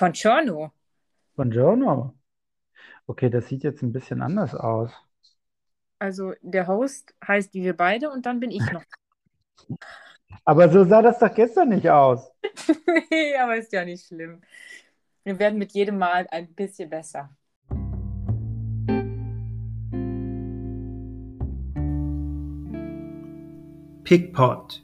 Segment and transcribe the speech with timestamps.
[0.00, 0.72] Buongiorno.
[1.36, 2.14] Buongiorno.
[3.06, 4.90] Okay, das sieht jetzt ein bisschen anders aus.
[5.98, 8.82] Also der Host heißt wie wir beide und dann bin ich noch.
[10.46, 12.32] Aber so sah das doch gestern nicht aus.
[13.10, 14.40] Nee, aber ist ja nicht schlimm.
[15.24, 17.28] Wir werden mit jedem Mal ein bisschen besser.
[24.04, 24.82] PickPod,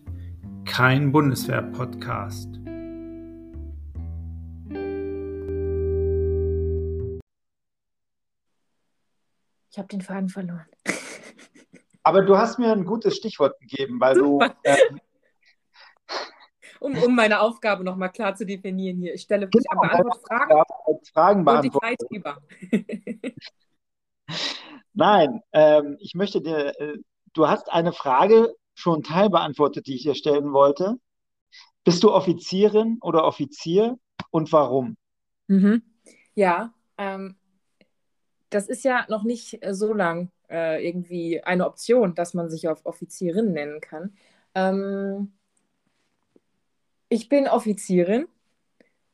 [0.64, 2.55] kein Bundeswehr-Podcast.
[9.76, 10.64] Ich habe den Faden verloren.
[12.02, 14.40] Aber du hast mir ein gutes Stichwort gegeben, weil du.
[14.64, 15.00] Ähm,
[16.78, 19.14] Um, um meine Aufgabe nochmal klar zu definieren hier.
[19.14, 20.62] Ich stelle ich genau, beantworte Fragen
[21.12, 22.14] Fragen und ich beantworten.
[22.14, 22.42] über.
[24.92, 26.78] Nein, ähm, ich möchte dir.
[26.78, 26.98] Äh,
[27.32, 30.96] du hast eine Frage schon teilbeantwortet, die ich dir stellen wollte.
[31.82, 33.98] Bist du Offizierin oder Offizier
[34.30, 34.98] und warum?
[35.48, 35.82] Mhm.
[36.34, 37.36] Ja, ähm,
[38.56, 42.68] das ist ja noch nicht äh, so lang äh, irgendwie eine Option, dass man sich
[42.68, 44.14] auf Offizierin nennen kann.
[44.54, 45.34] Ähm,
[47.10, 48.26] ich bin Offizierin,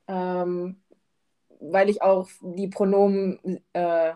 [0.09, 0.77] ähm,
[1.61, 4.15] weil ich auch die Pronomen äh,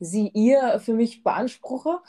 [0.00, 2.00] sie, ihr für mich beanspruche.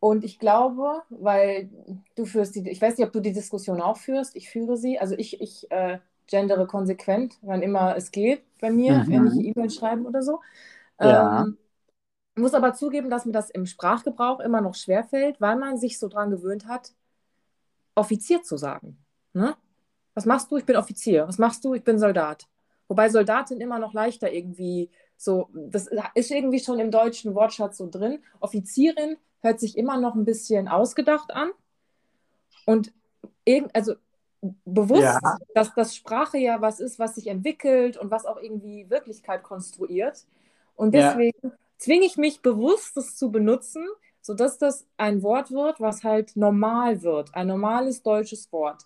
[0.00, 1.70] Und ich glaube, weil
[2.16, 4.98] du führst die, ich weiß nicht, ob du die Diskussion auch führst, ich führe sie,
[4.98, 9.44] also ich, ich äh, gendere konsequent, wann immer es geht bei mir, wenn ich Mhm.
[9.44, 10.40] E-Mails schreibe oder so.
[11.00, 11.42] Ja.
[11.42, 11.58] Ähm,
[12.36, 16.08] muss aber zugeben, dass mir das im Sprachgebrauch immer noch schwerfällt, weil man sich so
[16.08, 16.92] dran gewöhnt hat,
[17.94, 19.04] Offizier zu sagen.
[19.32, 19.56] Ne?
[20.14, 20.56] Was machst du?
[20.56, 21.26] Ich bin Offizier.
[21.28, 21.74] Was machst du?
[21.74, 22.46] Ich bin Soldat.
[22.88, 27.88] Wobei Soldatin immer noch leichter irgendwie so, das ist irgendwie schon im deutschen Wortschatz so
[27.90, 28.22] drin.
[28.40, 31.50] Offizierin hört sich immer noch ein bisschen ausgedacht an.
[32.64, 32.92] Und
[33.44, 33.94] irgend, also
[34.64, 35.20] bewusst, Ja.
[35.54, 40.26] dass das Sprache ja was ist, was sich entwickelt und was auch irgendwie Wirklichkeit konstruiert.
[40.76, 41.14] Und Ja.
[41.14, 43.86] deswegen zwinge ich mich bewusst, das zu benutzen,
[44.20, 48.84] sodass das ein Wort wird, was halt normal wird, ein normales deutsches Wort.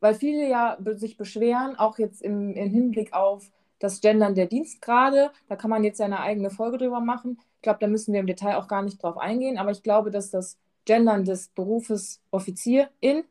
[0.00, 5.30] Weil viele ja sich beschweren, auch jetzt im, im Hinblick auf das Gendern der Dienstgrade,
[5.48, 7.38] da kann man jetzt ja eine eigene Folge drüber machen.
[7.56, 10.10] Ich glaube, da müssen wir im Detail auch gar nicht drauf eingehen, aber ich glaube,
[10.10, 12.88] dass das Gendern des Berufes Offizierin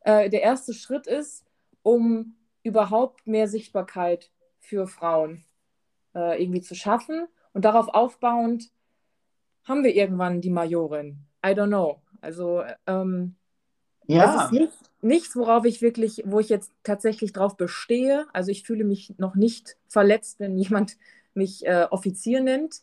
[0.00, 1.44] äh, der erste Schritt ist,
[1.82, 4.30] um überhaupt mehr Sichtbarkeit
[4.60, 5.44] für Frauen
[6.14, 7.26] äh, irgendwie zu schaffen.
[7.52, 8.70] Und darauf aufbauend
[9.64, 11.18] haben wir irgendwann die Majorin.
[11.44, 12.00] I don't know.
[12.20, 13.36] Also ähm,
[14.06, 14.46] Ja.
[14.46, 14.72] ist nicht,
[15.02, 18.26] nichts, worauf ich wirklich, wo ich jetzt tatsächlich drauf bestehe.
[18.32, 20.96] Also ich fühle mich noch nicht verletzt, wenn jemand
[21.34, 22.82] mich äh, Offizier nennt.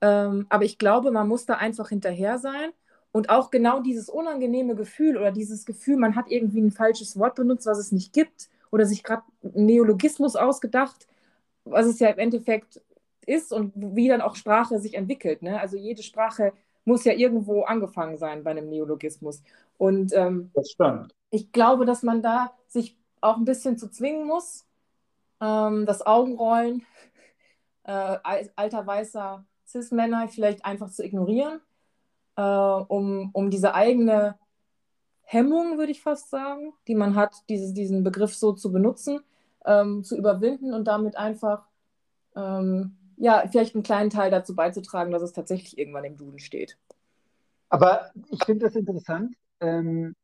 [0.00, 2.70] Ähm, aber ich glaube, man muss da einfach hinterher sein.
[3.10, 7.36] Und auch genau dieses unangenehme Gefühl oder dieses Gefühl, man hat irgendwie ein falsches Wort
[7.36, 11.06] benutzt, was es nicht gibt, oder sich gerade Neologismus ausgedacht,
[11.70, 12.80] was es ja im Endeffekt
[13.26, 15.42] ist und wie dann auch Sprache sich entwickelt.
[15.42, 15.60] Ne?
[15.60, 16.52] Also jede Sprache
[16.84, 19.42] muss ja irgendwo angefangen sein bei einem Neologismus.
[19.76, 21.14] Und ähm, Das stimmt.
[21.30, 24.64] ich glaube, dass man da sich auch ein bisschen zu zwingen muss,
[25.40, 26.86] ähm, das Augenrollen
[27.84, 31.60] äh, al- alter weißer Cis-Männer vielleicht einfach zu ignorieren,
[32.36, 34.38] äh, um, um diese eigene
[35.22, 39.20] Hemmung, würde ich fast sagen, die man hat, diese, diesen Begriff so zu benutzen,
[39.64, 41.66] ähm, zu überwinden und damit einfach
[42.36, 46.78] ähm, ja, vielleicht einen kleinen Teil dazu beizutragen, dass es tatsächlich irgendwann im Duden steht.
[47.68, 49.34] Aber ich finde das interessant.
[49.60, 50.14] Ähm,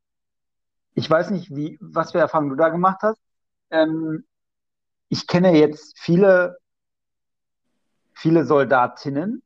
[0.93, 3.19] ich weiß nicht, wie, was für Erfahrungen du da gemacht hast.
[3.69, 4.25] Ähm,
[5.09, 6.57] ich kenne jetzt viele,
[8.13, 9.43] viele Soldatinnen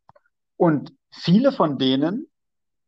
[0.56, 2.28] und viele von denen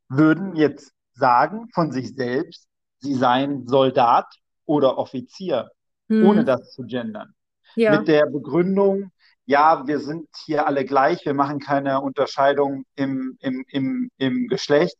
[0.07, 2.67] würden jetzt sagen von sich selbst,
[2.99, 4.27] sie seien Soldat
[4.65, 5.71] oder Offizier,
[6.19, 7.33] ohne Hm, das zu gendern.
[7.75, 7.91] ja.
[7.91, 9.11] Mit der Begründung,
[9.45, 14.97] ja, wir sind hier alle gleich, wir machen keine Unterscheidung im, im, im, im Geschlecht,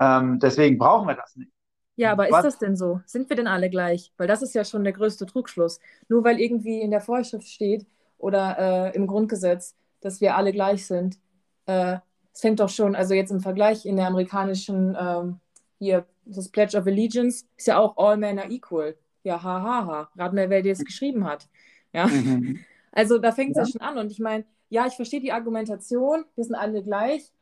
[0.00, 1.52] ähm, deswegen brauchen wir das nicht.
[1.96, 2.42] Ja, aber ist Was?
[2.42, 3.00] das denn so?
[3.06, 4.12] Sind wir denn alle gleich?
[4.18, 5.80] Weil das ist ja schon der größte Trugschluss.
[6.08, 7.86] Nur weil irgendwie in der Vorschrift steht
[8.18, 11.18] oder äh, im Grundgesetz, dass wir alle gleich sind.
[11.66, 11.98] Äh,
[12.34, 15.40] es fängt doch schon, also jetzt im Vergleich in der amerikanischen, ähm,
[15.78, 18.94] hier, das Pledge of Allegiance, ist ja auch All Men are equal.
[19.26, 20.10] Ja, ha, ha, ha.
[20.16, 21.48] Rat mal, wer dir das geschrieben hat.
[21.92, 22.06] Ja.
[22.06, 22.60] Mhm.
[22.92, 23.62] Also da fängt es ja.
[23.64, 23.68] Ja.
[23.70, 23.98] schon an.
[23.98, 27.32] Und ich meine, ja, ich verstehe die Argumentation, wir sind alle gleich,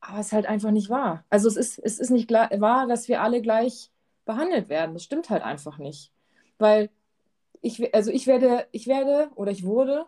[0.00, 1.24] aber es ist halt einfach nicht wahr.
[1.28, 3.90] Also es ist, es ist nicht wahr, dass wir alle gleich
[4.24, 4.94] behandelt werden.
[4.94, 6.12] Das stimmt halt einfach nicht.
[6.58, 6.88] Weil
[7.60, 10.06] ich, also ich werde, ich werde oder ich wurde,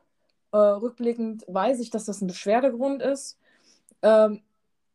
[0.52, 3.38] äh, rückblickend weiß ich, dass das ein Beschwerdegrund ist.
[4.00, 4.40] Ähm,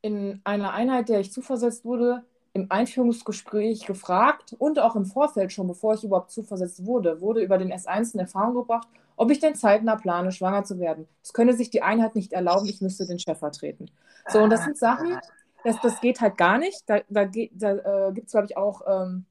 [0.01, 5.67] in einer Einheit, der ich zuversetzt wurde, im Einführungsgespräch gefragt und auch im Vorfeld schon,
[5.67, 9.55] bevor ich überhaupt zuversetzt wurde, wurde über den S1 in Erfahrung gebracht, ob ich denn
[9.55, 11.07] zeitnah plane, schwanger zu werden.
[11.21, 13.89] Das könne sich die Einheit nicht erlauben, ich müsste den Chef vertreten.
[14.27, 15.19] So, und das sind Sachen,
[15.63, 16.81] das, das geht halt gar nicht.
[16.87, 19.25] Da, da, da äh, gibt es, glaube ich, auch ähm,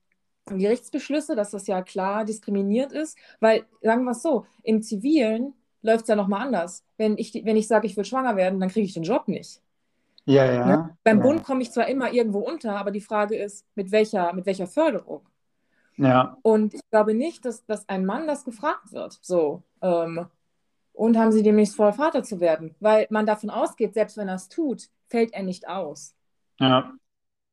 [0.46, 6.02] Gerichtsbeschlüsse, dass das ja klar diskriminiert ist, weil, sagen wir es so, im Zivilen läuft
[6.02, 6.84] es ja nochmal anders.
[6.96, 9.60] Wenn ich, wenn ich sage, ich will schwanger werden, dann kriege ich den Job nicht.
[10.24, 10.66] Ja, ja.
[10.66, 10.96] Ne?
[11.02, 11.22] Beim ja.
[11.22, 14.66] Bund komme ich zwar immer irgendwo unter, aber die Frage ist, mit welcher, mit welcher
[14.66, 15.26] Förderung?
[15.96, 16.36] Ja.
[16.42, 19.18] Und ich glaube nicht, dass, dass ein Mann das gefragt wird.
[19.20, 19.62] So.
[19.80, 20.26] Ähm,
[20.92, 22.74] und haben sie demnächst vor, Vater zu werden?
[22.80, 26.14] Weil man davon ausgeht, selbst wenn er es tut, fällt er nicht aus.
[26.60, 26.92] Ja.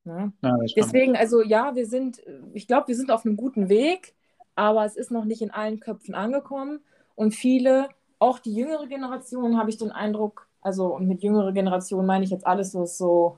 [0.03, 0.33] Ne?
[0.41, 2.21] ja Deswegen, also ja, wir sind,
[2.53, 4.15] ich glaube, wir sind auf einem guten Weg,
[4.55, 6.81] aber es ist noch nicht in allen Köpfen angekommen.
[7.15, 7.89] Und viele,
[8.19, 12.31] auch die jüngere Generation, habe ich den Eindruck, also und mit jüngere Generation meine ich
[12.31, 13.37] jetzt alles, was so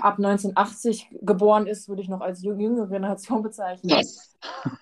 [0.00, 3.90] ab 1980 geboren ist, würde ich noch als jüngere Generation bezeichnen.
[3.90, 4.36] Yes.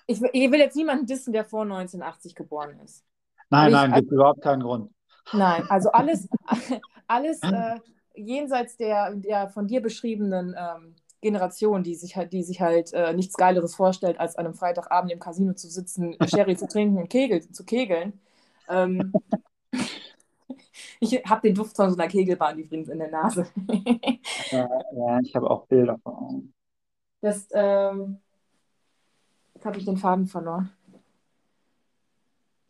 [0.07, 3.03] Ich, ich, will jetzt niemanden dissen, der vor 1980 geboren ist.
[3.49, 4.91] Nein, ich, nein, gibt also, überhaupt keinen Grund.
[5.33, 6.27] Nein, also alles,
[7.07, 7.75] alles äh,
[8.15, 13.13] jenseits der, der von dir beschriebenen ähm, Generation, die sich halt, die sich halt äh,
[13.13, 17.09] nichts Geileres vorstellt, als an einem Freitagabend im Casino zu sitzen, Sherry zu trinken und
[17.09, 18.19] Kegel, zu kegeln.
[18.69, 19.11] Ähm,
[20.99, 23.47] ich habe den Duft von so einer Kegelbahn übrigens in der Nase.
[24.51, 26.53] ja, ja, ich habe auch Bilder von Augen.
[27.21, 28.19] Das, ähm,
[29.53, 30.71] jetzt habe ich den Faden verloren.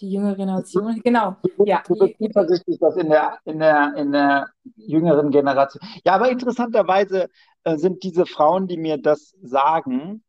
[0.02, 1.38] Die jüngere Generation, genau.
[1.66, 5.82] Ja, du bist zuversichtlich, dass in der, in, der, in der jüngeren Generation.
[6.06, 7.30] Ja, aber interessanterweise
[7.64, 10.22] äh, sind diese Frauen, die mir das sagen,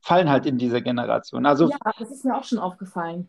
[0.00, 1.46] fallen halt in diese Generation.
[1.46, 3.28] Also, ja, das ist mir auch schon aufgefallen.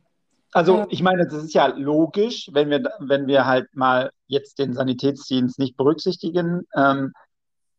[0.53, 4.73] Also ich meine, das ist ja logisch, wenn wir, wenn wir halt mal jetzt den
[4.73, 7.11] Sanitätsdienst nicht berücksichtigen, ähm,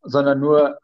[0.01, 0.77] sondern nur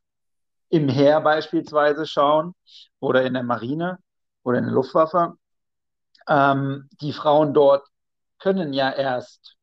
[0.70, 2.56] im Heer beispielsweise schauen
[3.00, 4.00] oder in der Marine
[4.44, 5.34] oder in der Luftwaffe.
[6.28, 7.86] Ähm, die Frauen dort
[8.40, 9.58] können ja erst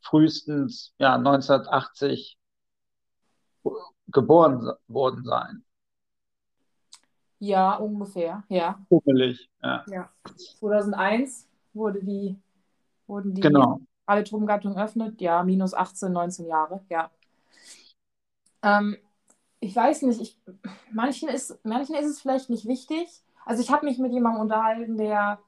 [0.00, 2.38] frühestens ja, 1980
[4.06, 5.64] geboren worden sein.
[7.42, 8.78] Ja, ungefähr, ja.
[8.88, 9.84] Pummelig, ja.
[9.88, 10.08] ja.
[10.60, 12.38] 2001 wurde die,
[13.08, 13.80] wurden die genau.
[14.06, 17.10] alle Trubengattungen eröffnet, ja, minus 18, 19 Jahre, ja.
[18.62, 18.96] Ähm,
[19.58, 20.40] ich weiß nicht, ich,
[20.92, 23.08] manchen, ist, manchen ist es vielleicht nicht wichtig.
[23.44, 25.40] Also ich habe mich mit jemandem unterhalten, der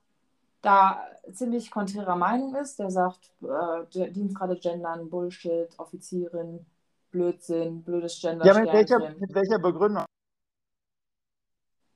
[0.62, 1.00] da
[1.32, 6.66] ziemlich konträrer Meinung ist, der sagt, äh, Dienstgrade gendern, Bullshit, Offizierin,
[7.12, 8.44] Blödsinn, blödes Gender.
[8.44, 10.06] Ja, mit welcher, mit welcher Begründung?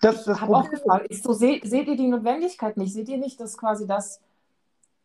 [0.01, 2.93] Das, das ich habe auch gefragt, ich so, seht, seht ihr die Notwendigkeit nicht?
[2.93, 4.21] Seht ihr nicht, dass quasi das,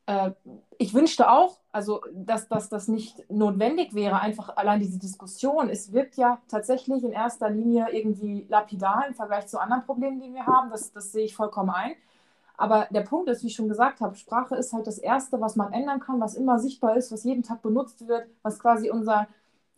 [0.05, 0.31] äh,
[0.77, 5.69] ich wünschte auch, also dass, dass das nicht notwendig wäre, einfach allein diese Diskussion.
[5.69, 10.33] Es wirkt ja tatsächlich in erster Linie irgendwie lapidar im Vergleich zu anderen Problemen, die
[10.33, 10.69] wir haben.
[10.69, 11.93] Das, das sehe ich vollkommen ein.
[12.55, 15.55] Aber der Punkt ist, wie ich schon gesagt habe, Sprache ist halt das Erste, was
[15.55, 19.27] man ändern kann, was immer sichtbar ist, was jeden Tag benutzt wird, was quasi unser,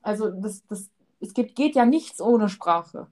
[0.01, 0.89] also das, das,
[1.21, 3.07] es geht, geht ja nichts ohne Sprache.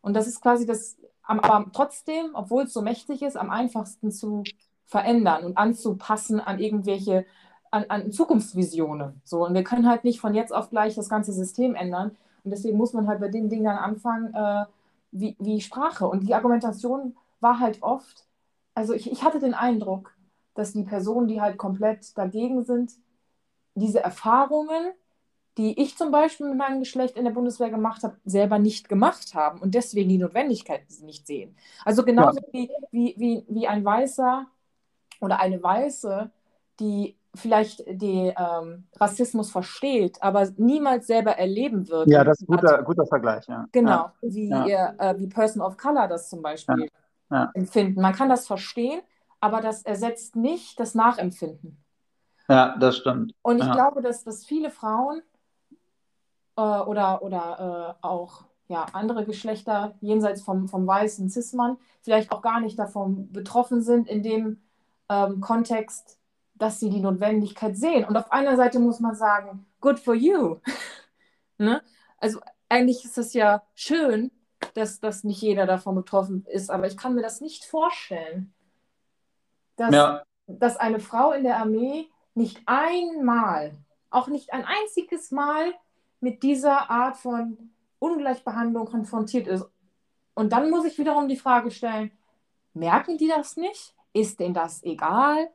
[0.00, 0.96] Und das ist quasi das,
[1.38, 4.42] aber trotzdem, obwohl es so mächtig ist, am einfachsten zu
[4.86, 7.24] verändern und anzupassen an irgendwelche,
[7.70, 9.20] an, an Zukunftsvisionen.
[9.24, 12.16] So, und wir können halt nicht von jetzt auf gleich das ganze System ändern.
[12.42, 14.64] Und deswegen muss man halt bei den Dingen anfangen, äh,
[15.12, 16.08] wie, wie Sprache.
[16.08, 18.26] Und die Argumentation war halt oft,
[18.74, 20.12] also ich, ich hatte den Eindruck,
[20.54, 22.92] dass die Personen, die halt komplett dagegen sind,
[23.74, 24.92] diese Erfahrungen
[25.58, 29.34] die ich zum Beispiel mit meinem Geschlecht in der Bundeswehr gemacht habe, selber nicht gemacht
[29.34, 31.56] haben und deswegen die Notwendigkeit nicht sehen.
[31.84, 32.46] Also genauso ja.
[32.52, 34.46] wie, wie, wie, wie ein Weißer
[35.20, 36.30] oder eine Weiße,
[36.78, 42.08] die vielleicht den ähm, Rassismus versteht, aber niemals selber erleben wird.
[42.08, 43.46] Ja, das ist ein guter, guter Vergleich.
[43.46, 43.66] Ja.
[43.70, 44.14] Genau, ja.
[44.22, 44.94] Wie, ja.
[44.98, 46.88] Äh, wie Person of Color das zum Beispiel
[47.54, 48.00] empfinden.
[48.00, 49.02] Man kann das verstehen,
[49.40, 51.82] aber das ersetzt nicht das Nachempfinden.
[52.48, 53.34] Ja, das stimmt.
[53.42, 55.22] Und ich glaube, dass, dass viele Frauen
[56.56, 62.40] äh, oder, oder äh, auch ja, andere Geschlechter jenseits vom, vom weißen Cis-Mann vielleicht auch
[62.40, 64.62] gar nicht davon betroffen sind in dem
[65.08, 66.18] ähm, Kontext,
[66.54, 68.04] dass sie die Notwendigkeit sehen.
[68.04, 70.58] Und auf einer Seite muss man sagen, good for you.
[71.58, 71.82] ne?
[72.18, 72.38] Also
[72.68, 74.30] eigentlich ist es ja schön,
[74.74, 78.54] dass, dass nicht jeder davon betroffen ist, aber ich kann mir das nicht vorstellen,
[79.76, 80.22] dass, ja.
[80.46, 83.72] dass eine Frau in der Armee nicht einmal,
[84.10, 85.74] auch nicht ein einziges Mal
[86.20, 89.64] mit dieser Art von Ungleichbehandlung konfrontiert ist.
[90.34, 92.10] Und dann muss ich wiederum die Frage stellen,
[92.72, 93.94] merken die das nicht?
[94.12, 95.50] Ist denen das egal?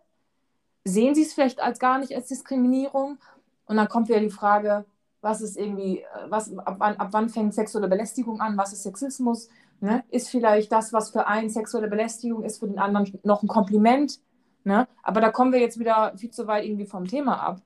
[0.84, 3.18] Sehen sie es vielleicht als gar nicht als Diskriminierung?
[3.66, 4.86] Und dann kommt wieder die Frage,
[5.22, 8.58] was ist irgendwie, was, ab, wann, ab wann fängt sexuelle Belästigung an?
[8.58, 9.50] Was ist Sexismus?
[9.80, 10.04] Ne?
[10.10, 14.20] Ist vielleicht das, was für einen sexuelle Belästigung ist, für den anderen noch ein Kompliment?
[14.64, 14.88] Ne?
[15.02, 17.62] Aber da kommen wir jetzt wieder viel zu weit irgendwie vom Thema ab.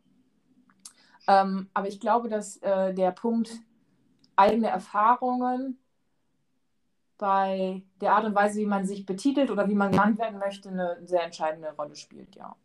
[1.29, 3.51] Ähm, aber ich glaube, dass äh, der Punkt
[4.36, 5.77] eigene Erfahrungen
[7.19, 10.69] bei der Art und Weise, wie man sich betitelt oder wie man genannt werden möchte,
[10.69, 12.55] eine sehr entscheidende Rolle spielt, ja.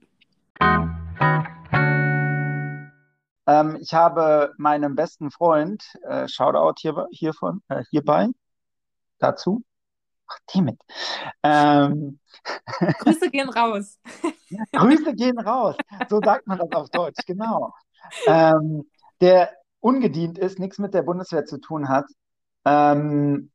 [3.46, 8.28] Ähm, ich habe meinem besten Freund, äh, Shoutout hier, hiervon, äh, hierbei,
[9.18, 9.62] dazu.
[10.26, 10.80] Ach, damit.
[11.42, 12.18] Ähm,
[13.00, 13.98] Grüße gehen raus.
[14.72, 15.76] Grüße gehen raus.
[16.08, 17.74] So sagt man das auf Deutsch, genau.
[18.26, 18.84] Ähm,
[19.20, 22.06] der ungedient ist, nichts mit der Bundeswehr zu tun hat.
[22.64, 23.50] Ähm,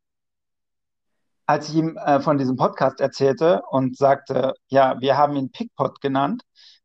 [1.46, 6.00] als ich ihm äh, von diesem Podcast erzählte und sagte, ja, wir haben ihn Pickpot
[6.02, 6.44] genannt.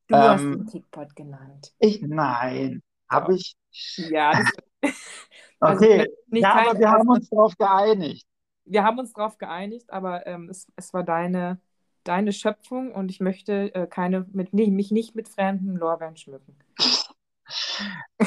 [0.09, 1.75] Du hast ihn Pickpot genannt.
[1.79, 3.57] Ich, nein, habe ich.
[3.97, 4.93] Ja, das,
[5.61, 8.27] Okay, also nicht ja, aber wir haben uns darauf geeinigt.
[8.65, 11.61] wir haben uns darauf geeinigt, aber ähm, es, es war deine,
[12.05, 16.57] deine Schöpfung und ich möchte äh, keine mit, nee, mich nicht mit fremden Lorbeeren schmücken.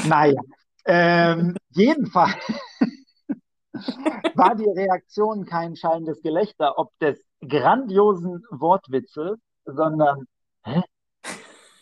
[0.06, 0.42] Naja,
[0.86, 2.36] ähm, jedenfalls
[4.36, 10.26] war die Reaktion kein schallendes Gelächter ob des grandiosen Wortwitzes, sondern,
[10.64, 10.82] hä?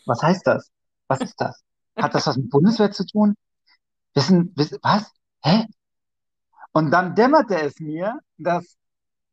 [0.06, 0.70] Was heißt das?
[1.08, 1.62] Was ist das?
[1.96, 3.34] Hat das was mit Bundeswehr zu tun?
[4.14, 5.10] Wissen, wissen, was?
[5.42, 5.66] Hä?
[6.72, 8.76] Und dann dämmerte es mir, dass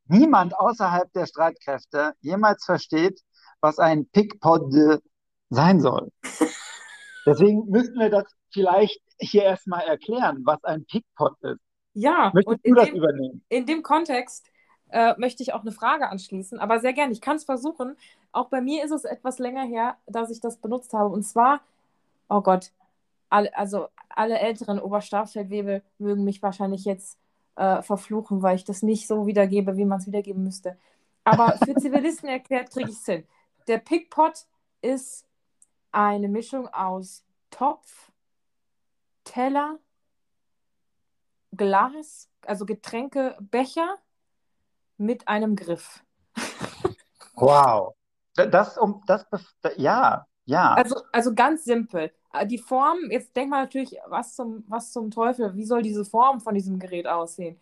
[0.05, 3.21] niemand außerhalb der Streitkräfte jemals versteht,
[3.59, 4.73] was ein Pickpot
[5.49, 6.09] sein soll.
[7.25, 11.59] Deswegen müssten wir das vielleicht hier erstmal erklären, was ein Pickpot ist.
[11.93, 13.45] Ja, Möchtest und du in das dem, übernehmen?
[13.49, 14.47] in dem Kontext
[14.89, 17.13] äh, möchte ich auch eine Frage anschließen, aber sehr gerne.
[17.13, 17.95] Ich kann es versuchen.
[18.31, 21.09] Auch bei mir ist es etwas länger her, dass ich das benutzt habe.
[21.09, 21.61] Und zwar,
[22.29, 22.71] oh Gott,
[23.29, 27.17] alle, also alle älteren Oberstabsfeldwebel mögen mich wahrscheinlich jetzt
[27.55, 30.77] äh, verfluchen, weil ich das nicht so wiedergebe, wie man es wiedergeben müsste.
[31.23, 33.23] Aber für Zivilisten erklärt kriege ich es hin.
[33.67, 34.45] Der Pickpot
[34.81, 35.25] ist
[35.93, 38.11] eine Mischung aus Topf,
[39.23, 39.79] Teller,
[41.55, 43.97] Glas, also Getränkebecher
[44.97, 46.03] mit einem Griff.
[47.35, 47.95] Wow.
[48.35, 49.25] Das um das
[49.77, 50.73] ja, ja.
[50.73, 52.11] Also, also ganz simpel.
[52.33, 56.05] Äh, Die Form, jetzt denk mal natürlich, was zum, was zum Teufel, wie soll diese
[56.05, 57.59] Form von diesem Gerät aussehen?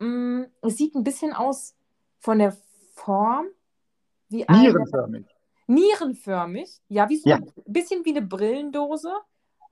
[0.00, 1.76] Mm, es sieht ein bisschen aus
[2.18, 2.56] von der
[2.94, 3.46] Form
[4.28, 5.26] wie eine Nierenförmig.
[5.68, 7.36] Nierenförmig, ja, wie so Ja.
[7.36, 9.12] ein bisschen wie eine Brillendose,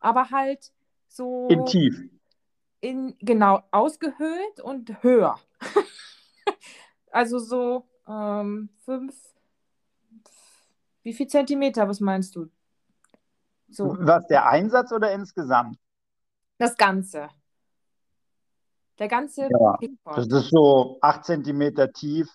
[0.00, 0.73] aber halt
[1.09, 1.95] so In tief.
[2.81, 5.38] in, genau, ausgehöhlt und höher.
[7.11, 9.15] also so ähm, fünf,
[11.03, 12.50] wie viel Zentimeter, was meinst du?
[13.71, 15.79] So, Was, der Einsatz oder insgesamt?
[16.59, 17.29] das Ganze.
[18.99, 19.79] Der ganze Ja.
[20.15, 22.29] Das ist so acht Zentimeter tief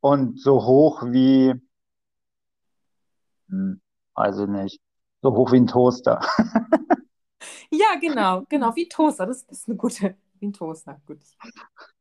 [0.00, 1.54] und so hoch wie,
[3.48, 3.80] hm,
[4.14, 4.80] weiß ich nicht,
[5.22, 6.20] so hoch wie ein Toaster.
[7.70, 9.26] Ja, genau, genau, wie ein Toaster.
[9.26, 11.18] Das, das ist eine gute, wie ein Toaster, gut.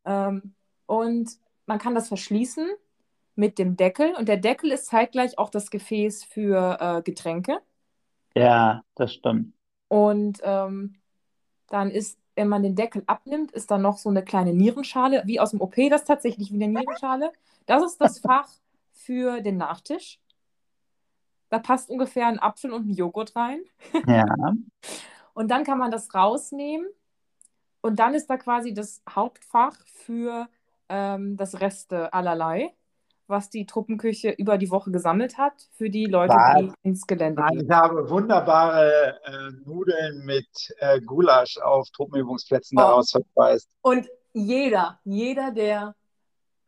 [0.05, 0.53] Ähm,
[0.85, 1.31] und
[1.65, 2.69] man kann das verschließen
[3.35, 4.13] mit dem Deckel.
[4.15, 7.59] Und der Deckel ist zeitgleich auch das Gefäß für äh, Getränke.
[8.35, 9.53] Ja, das stimmt.
[9.87, 10.95] Und ähm,
[11.67, 15.39] dann ist, wenn man den Deckel abnimmt, ist da noch so eine kleine Nierenschale, wie
[15.39, 17.31] aus dem OP, das tatsächlich wie eine Nierenschale.
[17.65, 18.49] Das ist das Fach
[18.93, 20.19] für den Nachtisch.
[21.49, 23.61] Da passt ungefähr ein Apfel und ein Joghurt rein.
[24.07, 24.25] Ja,
[25.33, 26.87] Und dann kann man das rausnehmen.
[27.81, 30.47] Und dann ist da quasi das Hauptfach für
[30.89, 32.73] ähm, das Reste allerlei,
[33.27, 36.61] was die Truppenküche über die Woche gesammelt hat, für die Leute, Was?
[36.61, 37.65] die ins Gelände gehen.
[37.65, 40.47] ich habe wunderbare äh, Nudeln mit
[40.79, 42.81] äh, Gulasch auf Truppenübungsplätzen Oh.
[42.81, 43.69] daraus verspeist.
[43.81, 45.95] Und jeder, jeder, der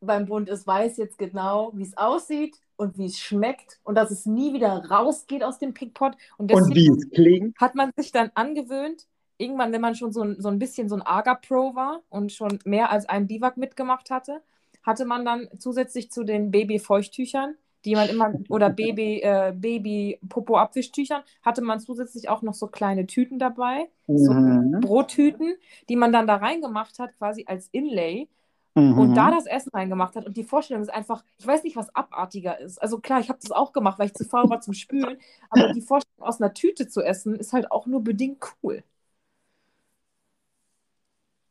[0.01, 4.11] beim Bund ist, weiß jetzt genau, wie es aussieht und wie es schmeckt und dass
[4.11, 6.15] es nie wieder rausgeht aus dem Pickpot.
[6.37, 7.57] Und Und wie deswegen es klingt.
[7.57, 9.07] hat man sich dann angewöhnt,
[9.37, 12.59] irgendwann, wenn man schon so ein, so ein bisschen so ein Agar-Pro war und schon
[12.65, 14.41] mehr als ein Biwak mitgemacht hatte,
[14.83, 17.55] hatte man dann zusätzlich zu den Baby-Feuchttüchern,
[17.85, 23.39] die man immer, oder Baby, äh, Baby-Popo-Abwischtüchern, hatte man zusätzlich auch noch so kleine Tüten
[23.39, 24.79] dabei, so Mhm.
[24.81, 25.55] Brottüten,
[25.89, 28.29] die man dann da reingemacht hat, quasi als Inlay
[28.77, 28.97] Mhm.
[28.99, 30.27] und da das Essen reingemacht hat.
[30.27, 32.79] Und die Vorstellung ist einfach, ich weiß nicht, was abartiger ist.
[32.79, 35.17] Also klar, ich habe das auch gemacht, weil ich zu faul war zum Spülen,
[35.49, 38.83] aber die Vorstellung, aus einer Tüte zu essen, ist halt auch nur bedingt cool.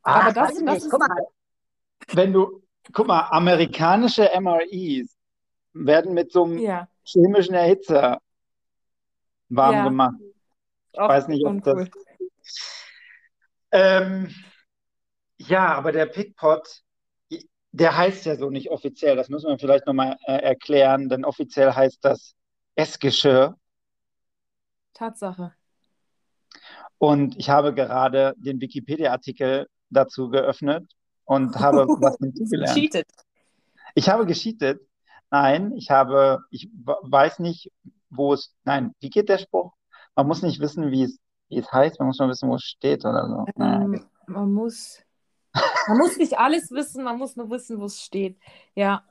[0.02, 1.26] Ach, aber das- das ist- Guck mal,
[2.12, 5.16] wenn du, guck mal, amerikanische MREs
[5.73, 8.21] werden mit so einem Ja, chemischen Erhitzer
[9.49, 9.85] warm Ja.
[9.85, 10.14] gemacht.
[10.92, 11.88] Ich auch weiß nicht, ob das.
[13.73, 14.33] Ähm,
[15.38, 16.83] ja, aber der Pickpot,
[17.76, 19.16] der heißt ja so nicht offiziell.
[19.16, 22.35] Das müssen wir vielleicht nochmal äh, erklären, denn offiziell heißt das
[22.75, 23.56] Essgeschirr.
[24.95, 25.52] Tatsache.
[26.99, 30.90] Und ich habe gerade den Wikipedia-Artikel dazu geöffnet
[31.26, 32.75] und habe was hinzugelernt.
[32.75, 33.06] Cheated.
[33.95, 34.80] Ich habe gescheatet.
[35.30, 37.71] Nein, ich habe, ich weiß nicht,
[38.09, 39.73] wo es, nein, wie geht der Spruch?
[40.14, 41.18] Man muss nicht wissen, wie es,
[41.49, 43.62] wie es heißt, man muss nur wissen, wo es steht oder so.
[43.62, 45.02] Ähm, man muss,
[45.88, 48.38] man muss nicht alles wissen, man muss nur wissen, wo es steht.
[48.75, 49.04] Ja,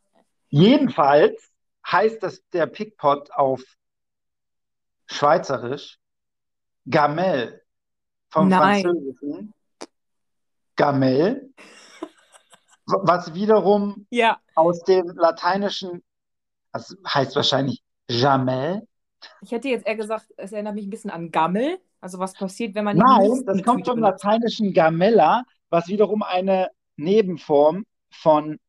[0.49, 1.51] Jedenfalls
[1.91, 3.61] heißt das der Pickpot auf
[5.07, 5.99] Schweizerisch
[6.89, 7.61] Gamelle
[8.29, 8.81] vom Nein.
[8.81, 9.53] Französischen
[10.77, 11.49] Gamelle,
[12.85, 14.39] was wiederum ja.
[14.55, 16.03] aus dem Lateinischen,
[16.71, 18.87] das heißt wahrscheinlich Jamel.
[19.41, 21.79] Ich hätte jetzt eher gesagt, es erinnert mich ein bisschen an Gammel.
[21.99, 27.85] Also was passiert, wenn man Nein, das kommt vom lateinischen Gamella, was wiederum eine Nebenform
[28.11, 28.59] von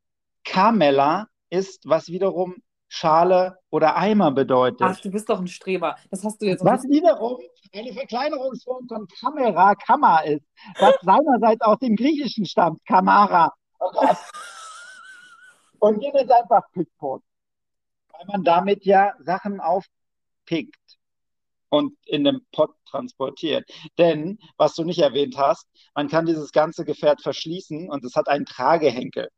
[0.45, 4.81] Camella ist, was wiederum Schale oder Eimer bedeutet.
[4.83, 5.97] Ach, du bist doch ein Streber.
[6.11, 7.39] Das hast du jetzt Was wiederum
[7.75, 10.47] eine Verkleinerungsform von Kamera, Kammer ist,
[10.79, 13.53] was seinerseits aus dem Griechischen stammt, Kamara.
[15.79, 17.23] Und hier ist einfach Pickpot,
[18.13, 20.81] weil man damit ja Sachen aufpickt
[21.69, 23.69] und in einem Pot transportiert.
[23.99, 28.29] Denn, was du nicht erwähnt hast, man kann dieses ganze Gefährt verschließen und es hat
[28.29, 29.29] einen Tragehenkel.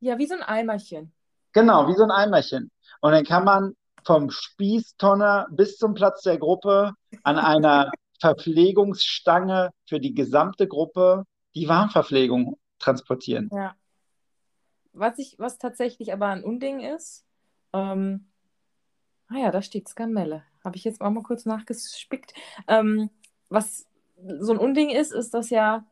[0.00, 1.12] Ja, wie so ein Eimerchen.
[1.52, 2.70] Genau, wie so ein Eimerchen.
[3.00, 6.92] Und dann kann man vom Spießtonner bis zum Platz der Gruppe
[7.22, 13.50] an einer Verpflegungsstange für die gesamte Gruppe die Warmverpflegung transportieren.
[13.52, 13.74] Ja.
[14.92, 17.26] Was ich, was tatsächlich aber ein Unding ist,
[17.72, 18.30] ähm,
[19.28, 20.44] ah ja, da steht Skamelle.
[20.66, 22.34] Habe ich jetzt auch mal kurz nachgespickt.
[22.68, 23.10] Ähm,
[23.50, 23.86] was
[24.40, 25.86] so ein Unding ist, ist, dass ja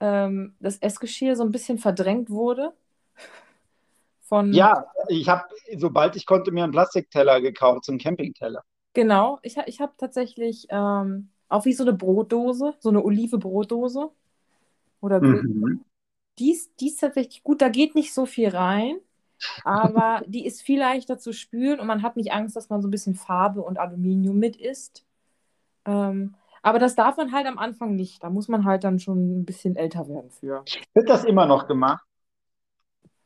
[0.00, 2.74] ähm, das Essgeschirr so ein bisschen verdrängt wurde.
[4.28, 5.44] Von, Ja, ich habe,
[5.76, 8.62] sobald ich konnte, mir einen Plastikteller gekauft, so einen Campingteller.
[8.94, 14.10] Genau, ich, ich habe tatsächlich ähm, auch wie so eine Brotdose, so eine Olive-Brotdose.
[15.00, 15.80] Oder Mhm.
[16.38, 18.98] die ist, die ist tatsächlich gut, da geht nicht so viel rein,
[19.64, 22.88] aber die ist viel leichter zu spülen und man hat nicht Angst, dass man so
[22.88, 25.04] ein bisschen Farbe und Aluminium mit isst.
[25.86, 28.22] Ähm, aber das darf man halt am Anfang nicht.
[28.22, 30.64] Da muss man halt dann schon ein bisschen älter werden für.
[30.94, 32.04] Wird das immer noch gemacht?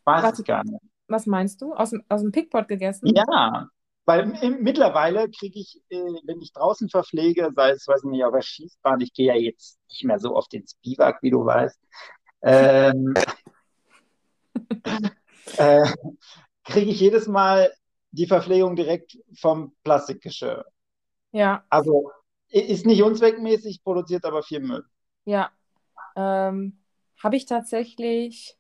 [0.05, 0.43] Weiß Warte.
[0.43, 0.81] ich gar nicht.
[1.09, 1.75] Was meinst du?
[1.75, 3.13] Aus dem, aus dem Pickpot gegessen?
[3.15, 3.69] Ja,
[4.07, 8.33] weil im- mittlerweile kriege ich, äh, wenn ich draußen verpflege, sei es, weiß nicht, auf
[8.33, 11.79] der Schießbahn, ich gehe ja jetzt nicht mehr so oft ins Biwak, wie du weißt,
[12.43, 13.15] ähm,
[15.57, 15.85] äh,
[16.65, 17.73] kriege ich jedes Mal
[18.11, 20.65] die Verpflegung direkt vom Plastikgeschirr.
[21.33, 22.11] Ja, Also
[22.49, 24.85] ist nicht unzweckmäßig, produziert aber viel Müll.
[25.25, 25.51] ja.
[26.17, 26.79] Ähm,
[27.23, 28.57] habe ich tatsächlich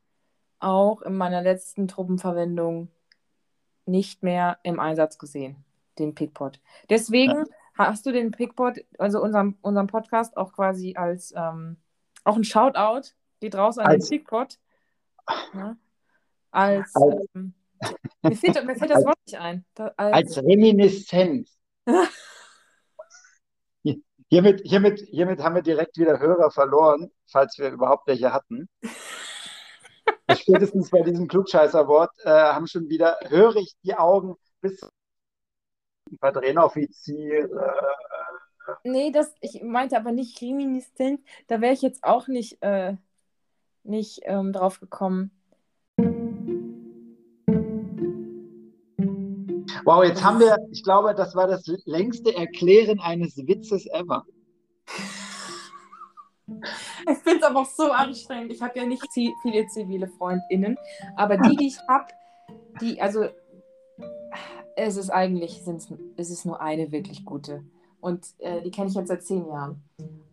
[0.58, 2.88] auch in meiner letzten Truppenverwendung
[3.86, 5.64] nicht mehr im Einsatz gesehen,
[6.00, 6.58] den Pickpot.
[6.90, 7.44] Deswegen
[7.74, 11.76] hast du den Pickpot, also unserem, unserem Podcast, auch quasi als ähm,
[12.24, 14.58] auch ein Shoutout, geht raus an Als- den Pickpot.
[15.54, 15.76] Ja,
[16.54, 17.54] als, Als- ähm,
[18.22, 19.64] mir, fehlt, mir fällt das Wort nicht ein.
[19.74, 21.56] Da, als, Als Reminiszenz.
[23.82, 28.68] Hier- Hiermit, hiermit, hiermit haben wir direkt wieder Hörer verloren, falls wir überhaupt welche hatten.
[30.34, 34.88] Spätestens bei diesem Klugscheißer-Wort äh, haben schon wieder, höre ich die Augen bis zum
[36.18, 37.48] Verdrehoffizier.
[38.82, 42.96] nee, das, ich meinte aber nicht reminiscent, da wäre ich jetzt auch nicht, äh,
[43.82, 45.30] nicht ähm, drauf gekommen.
[49.84, 54.24] Wow, jetzt haben wir, ich glaube, das war das längste Erklären eines Witzes ever.
[56.46, 58.52] Ich finde es aber auch so anstrengend.
[58.52, 60.78] Ich habe ja nicht viele zivile FreundInnen,
[61.16, 62.06] aber die, die ich habe,
[62.80, 63.26] die, also
[64.76, 67.62] es ist eigentlich, sind's, es ist nur eine wirklich gute.
[68.00, 69.82] Und äh, die kenne ich jetzt seit zehn Jahren.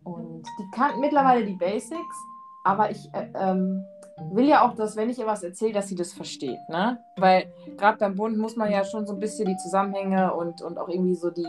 [0.04, 2.16] Und die kann mittlerweile die Basics,
[2.64, 3.84] aber ich äh, ähm,
[4.30, 6.58] will ja auch, dass wenn ich ihr was erzähle, dass sie das versteht.
[6.68, 6.98] Ne?
[7.16, 10.78] Weil gerade beim Bund muss man ja schon so ein bisschen die Zusammenhänge und, und
[10.78, 11.46] auch irgendwie so die,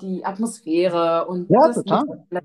[0.00, 1.82] die Atmosphäre und Ja, das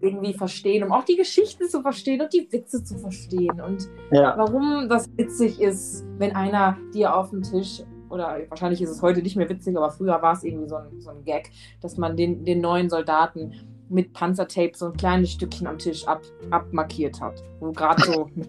[0.01, 4.35] irgendwie verstehen, um auch die Geschichten zu verstehen und die Witze zu verstehen und Ja.
[4.37, 9.21] warum das witzig ist, wenn einer dir auf dem Tisch, oder wahrscheinlich ist es heute
[9.21, 12.15] nicht mehr witzig, aber früher war es irgendwie so ein, so ein Gag, dass man
[12.15, 13.53] den, den neuen Soldaten
[13.89, 17.41] mit Panzertape so ein kleines Stückchen am Tisch ab, abmarkiert hat.
[17.59, 18.29] Wo gerade so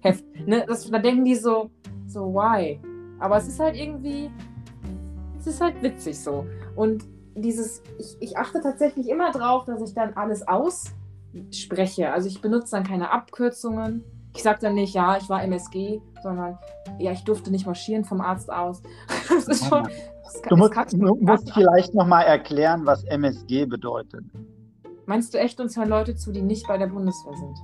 [0.00, 0.64] Heft, ne?
[0.66, 1.70] das, da denken die so,
[2.06, 2.80] so, why?
[3.18, 4.30] Aber es ist halt irgendwie,
[5.38, 6.46] es ist halt witzig so.
[6.76, 12.12] Und dieses, ich, ich achte tatsächlich immer drauf, dass ich dann alles ausspreche.
[12.12, 14.04] Also ich benutze dann keine Abkürzungen.
[14.34, 16.56] Ich sage dann nicht, ja, ich war MSG, sondern
[16.98, 18.82] ja, ich durfte nicht marschieren vom Arzt aus.
[19.28, 19.84] Das ist schon,
[20.24, 24.24] Das kann- Du das musst, kann- du musst vielleicht nochmal erklären, was MSG bedeutet.
[25.06, 27.58] Meinst du echt, uns hören Leute zu, die nicht bei der Bundeswehr sind?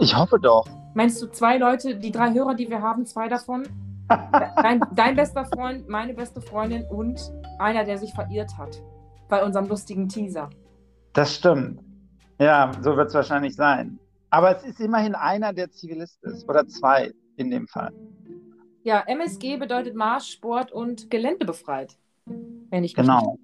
[0.00, 0.64] Ich hoffe doch.
[0.94, 3.64] Meinst du zwei Leute, die drei Hörer, die wir haben, zwei davon?
[4.56, 8.82] Dein, dein bester Freund, meine beste Freundin und einer, der sich verirrt hat.
[9.28, 10.50] Bei unserem lustigen Teaser.
[11.12, 11.80] Das stimmt.
[12.40, 14.00] Ja, so wird es wahrscheinlich sein.
[14.30, 16.48] Aber es ist immerhin einer, der Zivilist ist.
[16.48, 17.92] Oder zwei in dem Fall.
[18.82, 21.96] Ja, MSG bedeutet Marsch, Sport und Gelände befreit.
[22.70, 23.38] Wenn ich Genau.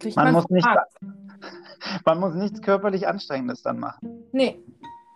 [0.00, 0.66] Kriegt Man man muss nicht-.
[2.04, 4.24] Man muss nichts körperlich Anstrengendes dann machen.
[4.32, 4.58] Nee,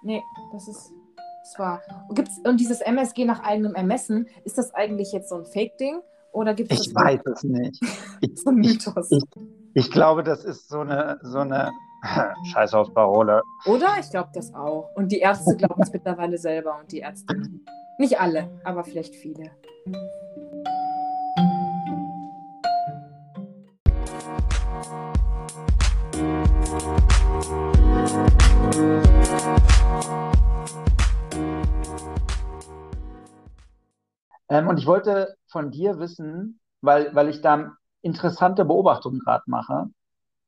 [0.02, 0.92] nee, das ist,
[1.50, 1.82] das war.
[2.14, 6.00] Gibt's, und dieses MSG nach eigenem Ermessen, ist das eigentlich jetzt so ein Fake-Ding?
[6.32, 7.82] Oder gibt es Ich weiß es nicht.
[8.20, 9.10] Ich, so ein Mythos?
[9.10, 9.24] ich-
[9.74, 11.70] ich glaube, das ist so eine, so eine
[12.52, 13.42] Scheiß auf Parole.
[13.66, 13.88] Oder?
[14.00, 14.90] Ich glaube das auch.
[14.94, 17.36] Und die Ärzte glauben es mittlerweile selber und die Ärzte.
[17.98, 19.50] Nicht alle, aber vielleicht viele.
[34.50, 39.86] Ähm, und ich wollte von dir wissen, weil, weil ich da interessante Beobachtungen gerade mache.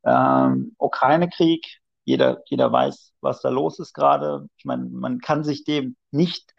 [0.05, 1.65] Ähm, Ukraine-Krieg,
[2.05, 4.49] jeder, jeder weiß, was da los ist gerade.
[4.57, 6.53] Ich meine, man kann sich dem nicht.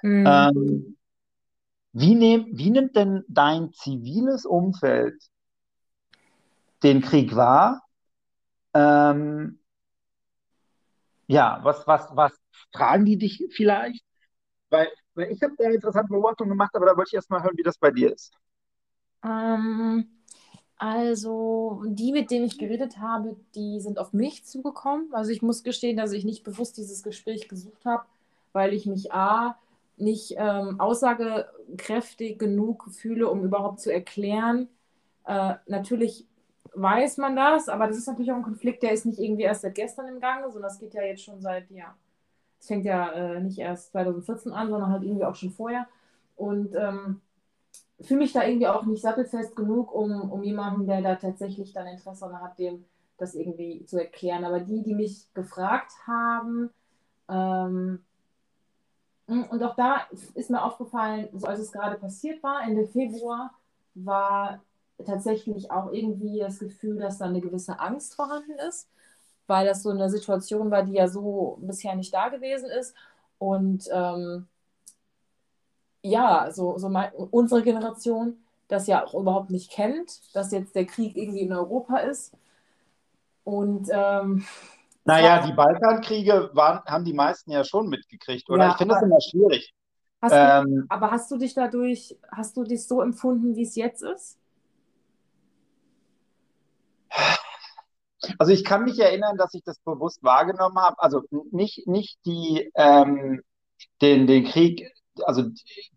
[0.00, 0.24] Hm.
[0.26, 0.96] Ähm,
[1.92, 5.22] wie, nehm, wie nimmt denn dein ziviles Umfeld
[6.82, 7.82] den Krieg wahr?
[8.72, 9.60] Ähm,
[11.26, 12.32] ja, was, was, was
[12.72, 14.02] fragen die dich vielleicht?
[14.70, 17.56] Weil, weil ich habe da interessante Beobachtungen gemacht, aber da wollte ich erst mal hören,
[17.56, 18.32] wie das bei dir ist.
[19.24, 20.08] Ähm,
[20.78, 25.12] also, die, mit denen ich geredet habe, die sind auf mich zugekommen.
[25.12, 28.04] Also, ich muss gestehen, dass ich nicht bewusst dieses Gespräch gesucht habe,
[28.52, 29.58] weil ich mich A,
[29.96, 34.68] nicht ähm, aussagekräftig genug fühle, um überhaupt zu erklären.
[35.26, 36.26] Äh, natürlich
[36.74, 39.62] weiß man das, aber das ist natürlich auch ein Konflikt, der ist nicht irgendwie erst
[39.62, 41.94] seit gestern im Gange, sondern das geht ja jetzt schon seit, ja,
[42.60, 45.86] es fängt ja äh, nicht erst 2014 an, sondern halt irgendwie auch schon vorher.
[46.36, 47.20] Und ähm,
[48.00, 51.86] fühle mich da irgendwie auch nicht sattelfest genug, um, um jemanden, der da tatsächlich dann
[51.86, 52.84] Interesse daran hat, dem
[53.18, 54.44] das irgendwie zu erklären.
[54.44, 56.70] Aber die, die mich gefragt haben,
[57.28, 58.00] ähm,
[59.26, 63.54] und auch da ist mir aufgefallen, so als es gerade passiert war, Ende Februar,
[63.94, 64.60] war
[65.06, 68.88] tatsächlich auch irgendwie das Gefühl, dass da eine gewisse Angst vorhanden ist,
[69.50, 72.96] weil das so eine Situation war, die ja so bisher nicht da gewesen ist.
[73.38, 74.48] Und ähm,
[76.02, 80.86] ja, so, so mein, unsere Generation das ja auch überhaupt nicht kennt, dass jetzt der
[80.86, 82.32] Krieg irgendwie in Europa ist.
[83.44, 84.44] Und ähm,
[85.04, 88.64] Naja, die Balkankriege waren, haben die meisten ja schon mitgekriegt, oder?
[88.64, 89.74] Ja, ich finde das immer schwierig.
[90.22, 93.76] hast du, Ähm, aber hast du dich dadurch, hast du dich so empfunden, wie es
[93.76, 94.38] jetzt ist?
[98.38, 100.96] Also ich kann mich erinnern, dass ich das bewusst wahrgenommen habe.
[100.98, 103.42] Also nicht, nicht die, ähm,
[104.02, 104.90] den, den Krieg,
[105.24, 105.44] also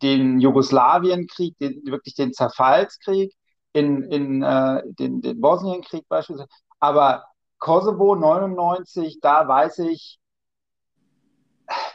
[0.01, 3.33] den Jugoslawienkrieg, den, wirklich den Zerfallskrieg,
[3.73, 6.49] in, in äh, den, den Bosnienkrieg beispielsweise.
[6.79, 7.25] Aber
[7.59, 10.19] Kosovo 99, da weiß ich,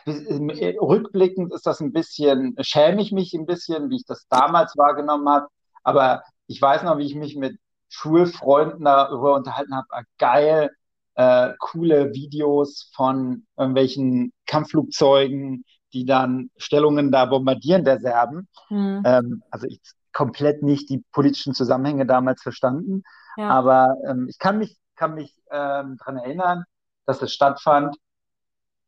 [0.07, 4.77] äh, rückblickend ist das ein bisschen, schäme ich mich ein bisschen, wie ich das damals
[4.77, 5.49] wahrgenommen habe.
[5.85, 7.59] Aber ich weiß noch, wie ich mich mit
[7.89, 9.87] Schulfreunden darüber unterhalten habe.
[9.91, 10.71] Ah, geil,
[11.15, 18.49] äh, coole Videos von irgendwelchen Kampfflugzeugen, die dann Stellungen da bombardieren der Serben.
[18.69, 19.03] Hm.
[19.05, 19.81] Ähm, also ich
[20.13, 23.05] komplett nicht die politischen Zusammenhänge damals verstanden.
[23.37, 23.51] Ja.
[23.51, 26.65] Aber ähm, ich kann mich, kann mich ähm, daran erinnern,
[27.07, 27.97] dass es stattfand.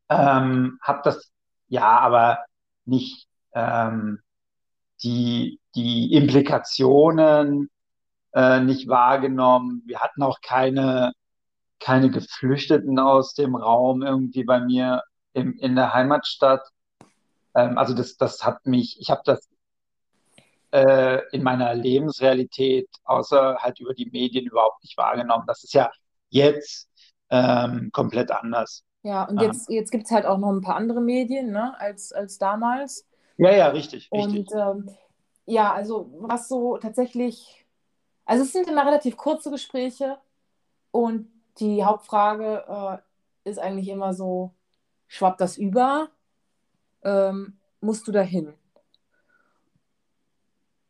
[0.09, 1.31] Ähm, hab das,
[1.69, 2.41] ja, aber
[2.85, 4.21] nicht ähm,
[5.05, 7.71] die, die Implikationen
[8.33, 9.83] äh, nicht wahrgenommen.
[9.87, 11.13] Wir hatten auch keine,
[11.79, 16.67] keine Geflüchteten aus dem Raum irgendwie bei mir im, in der Heimatstadt.
[17.55, 19.49] Ähm, also das, das hat mich, ich habe das
[20.73, 25.45] äh, in meiner Lebensrealität, außer halt über die Medien, überhaupt nicht wahrgenommen.
[25.47, 25.91] Das ist ja
[26.29, 26.89] jetzt
[27.31, 28.85] ähm, komplett anders.
[29.03, 32.13] Ja, und jetzt, jetzt gibt es halt auch noch ein paar andere Medien, ne, als,
[32.13, 33.07] als damals.
[33.39, 34.51] Ja, ja, richtig, richtig.
[34.53, 34.97] Und ähm,
[35.47, 37.60] ja, also was so tatsächlich,
[38.31, 40.17] also es sind immer relativ kurze Gespräche
[40.93, 41.27] und
[41.59, 43.03] die Hauptfrage
[43.45, 44.55] äh, ist eigentlich immer so,
[45.09, 46.11] schwappt das über?
[47.03, 48.55] Ähm, musst du dahin?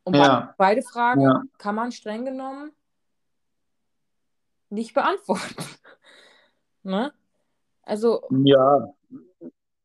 [0.03, 0.39] Und Ja.
[0.41, 1.41] be beide Fragen Ja.
[1.57, 2.73] kann man streng genommen
[4.69, 5.55] nicht beantworten.
[6.83, 7.11] ne?
[7.81, 8.93] Also Ja,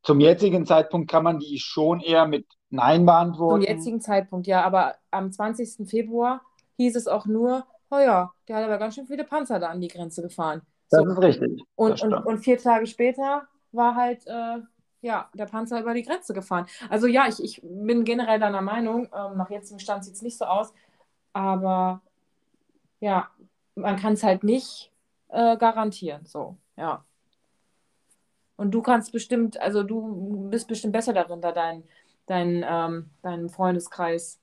[0.03, 3.63] zum jetzigen Zeitpunkt kann man die schon eher mit Nein Zum beantworten.
[3.63, 5.89] jetzigen Zeitpunkt, ja, aber am 20.
[5.89, 6.43] Februar
[6.77, 9.81] hieß es auch nur, oh ja, der hat aber ganz schön viele Panzer da an
[9.81, 10.63] die Grenze gefahren.
[10.91, 11.11] Das So.
[11.11, 11.63] ist richtig.
[11.75, 14.59] Und, und, und vier Tage später war halt äh,
[15.03, 16.67] ja, der Panzer über die Grenze gefahren.
[16.89, 20.39] Also ja, ich, ich bin generell deiner Meinung, ähm, nach jetzigem Stand sieht es nicht
[20.39, 20.73] so aus,
[21.33, 22.03] aber
[23.01, 23.31] ja,
[23.75, 24.93] man kann es halt nicht
[25.29, 26.25] äh, garantieren.
[26.27, 27.05] So, ja.
[28.57, 31.85] Und du kannst bestimmt, also du bist bestimmt besser darin, da dein,
[32.27, 34.41] dein, ähm, deinem Freundeskreis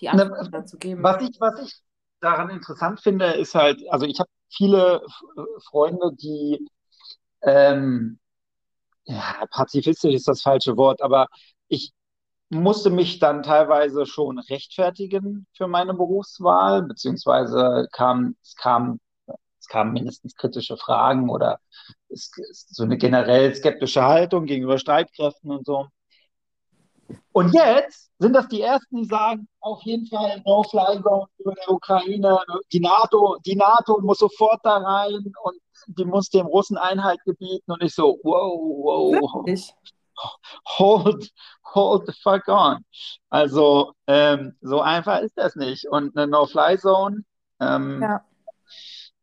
[0.00, 1.02] die Ne, Antworten dazu geben.
[1.02, 1.74] Was ich, was ich
[2.20, 5.02] daran interessant finde, ist halt, also ich habe viele
[5.70, 6.66] Freunde, die,
[7.42, 8.18] ähm,
[9.04, 11.28] ja, pazifistisch ist das falsche Wort, aber
[11.68, 11.92] ich
[12.50, 19.00] musste mich dann teilweise schon rechtfertigen für meine Berufswahl, beziehungsweise kam, es kam,
[19.60, 21.60] es kamen mindestens kritische Fragen oder
[22.08, 25.88] es, es, so eine generell skeptische Haltung gegenüber Streitkräften und so.
[27.32, 32.38] Und jetzt sind das die Ersten, die sagen, auf jeden Fall No-Fly-Zone über der Ukraine,
[32.72, 37.70] die NATO, die NATO muss sofort da rein und die muss dem Russen Einhalt gebieten.
[37.72, 39.72] Und ich so, wow, wow, Wirklich?
[40.78, 41.30] hold,
[41.74, 42.84] hold the fuck on.
[43.30, 45.86] Also ähm, so einfach ist das nicht.
[45.88, 47.22] Und eine No-Fly-Zone
[47.60, 48.24] ähm, Ja.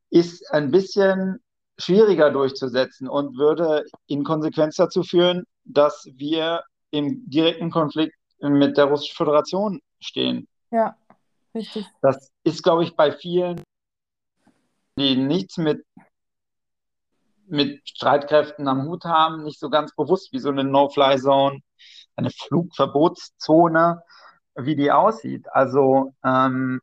[0.09, 1.39] ist ein bisschen
[1.77, 6.63] schwieriger durchzusetzen und würde in Konsequenz dazu führen, dass wir
[6.95, 10.47] im direkten Konflikt mit der Russischen Föderation stehen.
[10.71, 10.97] Ja,
[11.53, 11.85] richtig.
[12.01, 13.61] Das ist, glaube ich, bei vielen,
[14.97, 15.85] die nichts mit,
[17.47, 21.59] mit Streitkräften am Hut haben, nicht so ganz bewusst, wie so eine No-Fly-Zone,
[22.15, 24.01] eine Flugverbotszone,
[24.55, 25.47] wie die aussieht.
[25.51, 26.79] Also ähm,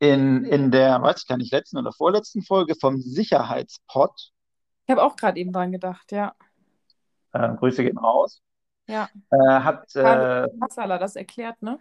[0.00, 4.32] in, in der, weiß ich gar nicht, letzten oder vorletzten Folge vom Sicherheitspot,
[4.84, 6.34] Ich habe auch gerade eben dran gedacht, ja.
[7.32, 8.42] äh, Grüße gehen raus,
[8.88, 9.08] Ja.
[9.30, 11.78] äh, hat, äh, Carlo Massala das erklärt, ne?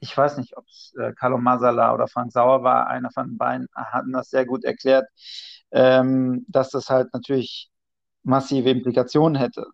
[0.00, 3.68] ich weiß nicht, ob es äh, Carlo Masala oder Frank Sauer war, einer von beiden
[3.74, 5.06] hatten das sehr gut erklärt,
[5.72, 7.70] ähm, dass das halt natürlich
[8.22, 9.66] massive Implikationen hätte.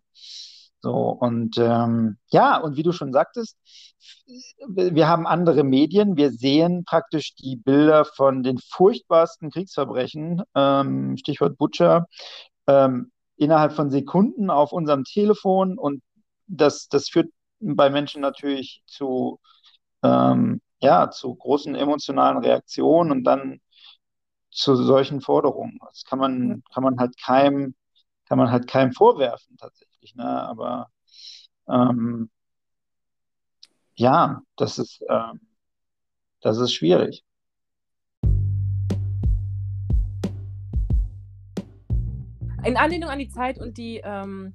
[0.81, 3.57] So, und ähm, ja, und wie du schon sagtest,
[4.69, 11.57] wir haben andere Medien, wir sehen praktisch die Bilder von den furchtbarsten Kriegsverbrechen, ähm, Stichwort
[11.57, 12.07] Butcher,
[12.67, 16.03] ähm, innerhalb von Sekunden auf unserem Telefon und
[16.47, 17.31] das, das führt
[17.61, 19.41] bei Menschen natürlich zu
[20.03, 23.61] ähm, ja, zu großen emotionalen Reaktionen und dann
[24.51, 25.79] zu solchen Forderungen.
[25.81, 27.75] Das kann man, kann man halt keinem,
[28.27, 30.25] kann man halt keinem vorwerfen tatsächlich, ne?
[30.25, 30.91] Aber
[31.69, 32.31] ähm,
[33.97, 35.41] ja, das ist, ähm,
[36.41, 37.25] das ist schwierig.
[42.63, 44.55] In Anlehnung an die Zeit und die, ähm,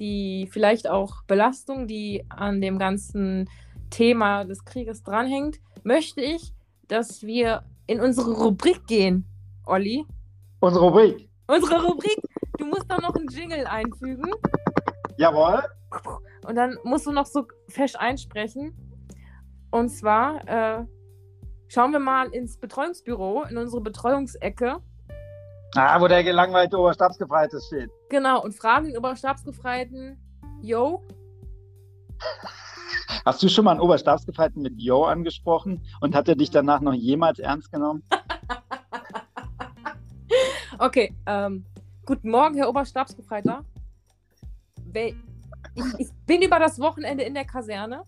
[0.00, 3.48] die vielleicht auch Belastung, die an dem ganzen
[3.90, 6.52] Thema des Krieges dranhängt, möchte ich,
[6.88, 9.26] dass wir in unsere Rubrik gehen,
[9.66, 10.04] Olli.
[10.60, 11.28] Unsere Rubrik.
[11.46, 12.18] Unsere Rubrik,
[12.58, 14.30] du musst da noch einen Jingle einfügen
[15.16, 15.62] Jawohl.
[16.46, 18.74] und dann musst du noch so fesch einsprechen.
[19.70, 20.84] Und zwar äh,
[21.68, 24.78] schauen wir mal ins Betreuungsbüro, in unsere Betreuungsecke.
[25.76, 27.90] Ah, wo der gelangweilte Oberstabsgefreite steht.
[28.08, 30.18] Genau, und fragen den Oberstabsgefreiten,
[30.60, 31.02] yo,
[33.24, 36.94] Hast du schon mal einen Oberstabsgefreiten mit Yo angesprochen und hat er dich danach noch
[36.94, 38.02] jemals ernst genommen?
[40.78, 41.66] Okay, ähm,
[42.06, 43.66] guten Morgen, Herr Oberstabsgefreiter.
[44.94, 45.14] Ich,
[45.98, 48.04] ich bin über das Wochenende in der Kaserne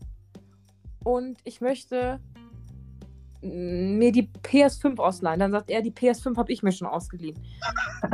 [1.05, 2.19] und ich möchte
[3.43, 5.41] mir die PS5 ausleihen.
[5.41, 7.39] Dann sagt er, die PS5 habe ich mir schon ausgeliehen.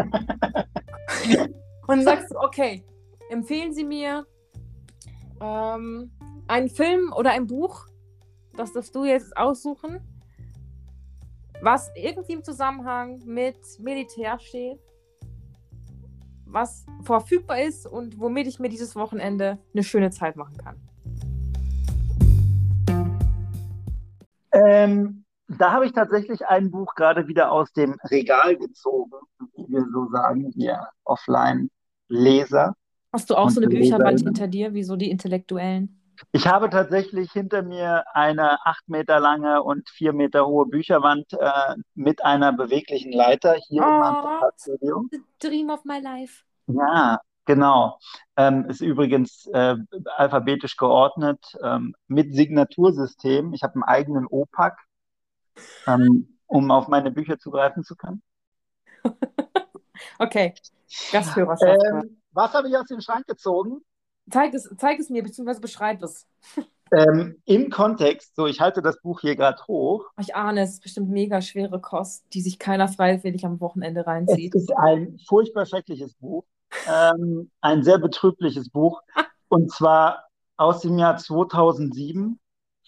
[1.87, 2.85] und dann sagst du, okay,
[3.31, 4.27] empfehlen Sie mir
[5.41, 6.11] ähm,
[6.47, 7.87] einen Film oder ein Buch,
[8.57, 10.01] das darfst du jetzt aussuchen,
[11.63, 14.81] was irgendwie im Zusammenhang mit Militär steht,
[16.47, 20.77] was verfügbar ist und womit ich mir dieses Wochenende eine schöne Zeit machen kann.
[24.67, 29.13] Ähm, da habe ich tatsächlich ein Buch gerade wieder aus dem Regal gezogen,
[29.55, 32.75] wie wir so sagen, hier Offline-Leser.
[33.13, 35.95] Hast du auch so eine Leser, Bücherwand hinter dir, wie so die Intellektuellen?
[36.33, 41.77] Ich habe tatsächlich hinter mir eine acht Meter lange und vier Meter hohe Bücherwand äh,
[41.95, 44.23] mit einer beweglichen Leiter hier in meinem Oh.
[44.23, 45.05] Podcaststudio.
[45.11, 46.43] The dream of my life.
[46.67, 47.99] Ja, genau.
[48.37, 49.75] Ähm, ist übrigens äh,
[50.17, 53.53] alphabetisch geordnet ähm, mit Signatursystem.
[53.53, 54.79] Ich habe einen eigenen OPAC,
[55.87, 58.23] ähm, um auf meine Bücher zugreifen zu können.
[60.21, 60.55] Okay,
[61.11, 61.81] Gasthörerschaft.
[61.93, 63.83] Ähm, was habe ich aus dem Schrank gezogen?
[64.31, 66.27] zeig, es, zeig es mir, beziehungsweise beschreib es.
[66.91, 70.07] Ähm, Im Kontext, so ich halte das Buch hier gerade hoch.
[70.19, 74.55] Ich ahne, es ist bestimmt mega schwere Kost, die sich keiner freiwillig am Wochenende reinzieht.
[74.55, 76.47] Es ist ein furchtbar schreckliches Buch,
[76.87, 79.01] ähm, ein sehr betrübliches Buch,
[79.49, 80.25] und zwar
[80.57, 82.39] aus dem Jahr 2007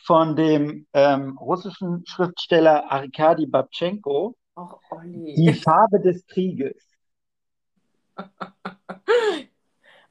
[0.05, 4.37] von dem ähm, russischen Schriftsteller Arkadi Babchenko.
[4.57, 5.35] Ach, Olli.
[5.37, 6.83] Die Farbe des Krieges.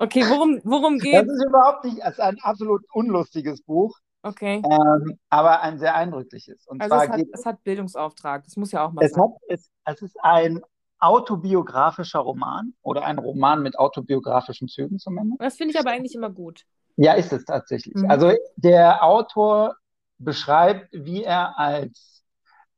[0.01, 4.61] Okay, worum, worum Das geht ist überhaupt nicht, es ist ein absolut unlustiges Buch, Okay.
[4.63, 6.65] ähm, aber ein sehr eindrückliches.
[6.67, 9.11] Und Also zwar es hat, geht es hat Bildungsauftrag, das muss ja auch mal es
[9.11, 9.21] sein.
[9.23, 10.61] hat, es, es ist ein
[10.99, 15.41] autobiografischer Roman oder ein Roman mit autobiografischen Zügen zumindest.
[15.41, 16.65] Das finde ich aber eigentlich immer gut.
[16.97, 17.95] Ja, ist es tatsächlich.
[17.95, 18.09] Mhm.
[18.09, 19.75] Also der Autor
[20.17, 22.23] beschreibt, wie er als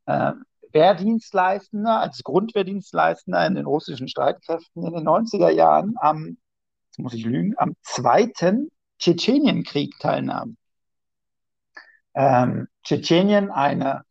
[0.06, 0.34] äh,
[0.72, 6.38] Wehrdienstleistender, als Grundwehrdienstleistender in den russischen Streitkräften in den 90er Jahren am,
[6.88, 10.58] jetzt muss ich lügen, am zweiten Tschetschenienkrieg teilnahm.
[12.14, 14.04] Ähm, Tschetschenien, eine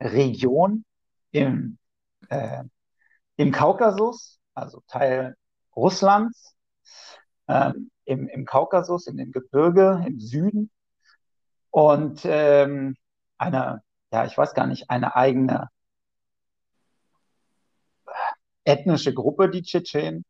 [0.00, 0.84] Region
[1.30, 1.78] im,
[2.28, 2.64] äh,
[3.38, 5.36] im Kaukasus, also Teil
[5.74, 6.54] Russlands,
[7.46, 10.70] ähm, im, im Kaukasus, in den Gebirge im Süden
[11.70, 12.96] und ähm,
[13.38, 15.68] eine, ja, ich weiß gar nicht, eine eigene
[18.64, 20.24] ethnische Gruppe, die Tschetschenen,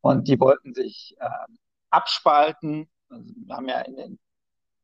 [0.00, 1.58] und die wollten sich ähm,
[1.90, 2.90] abspalten.
[3.10, 4.18] Also, wir haben ja in den,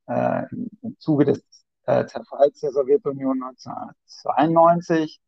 [0.06, 1.42] äh, im, im Zuge des
[1.86, 5.20] äh, Zerfalls der Sowjetunion 1992,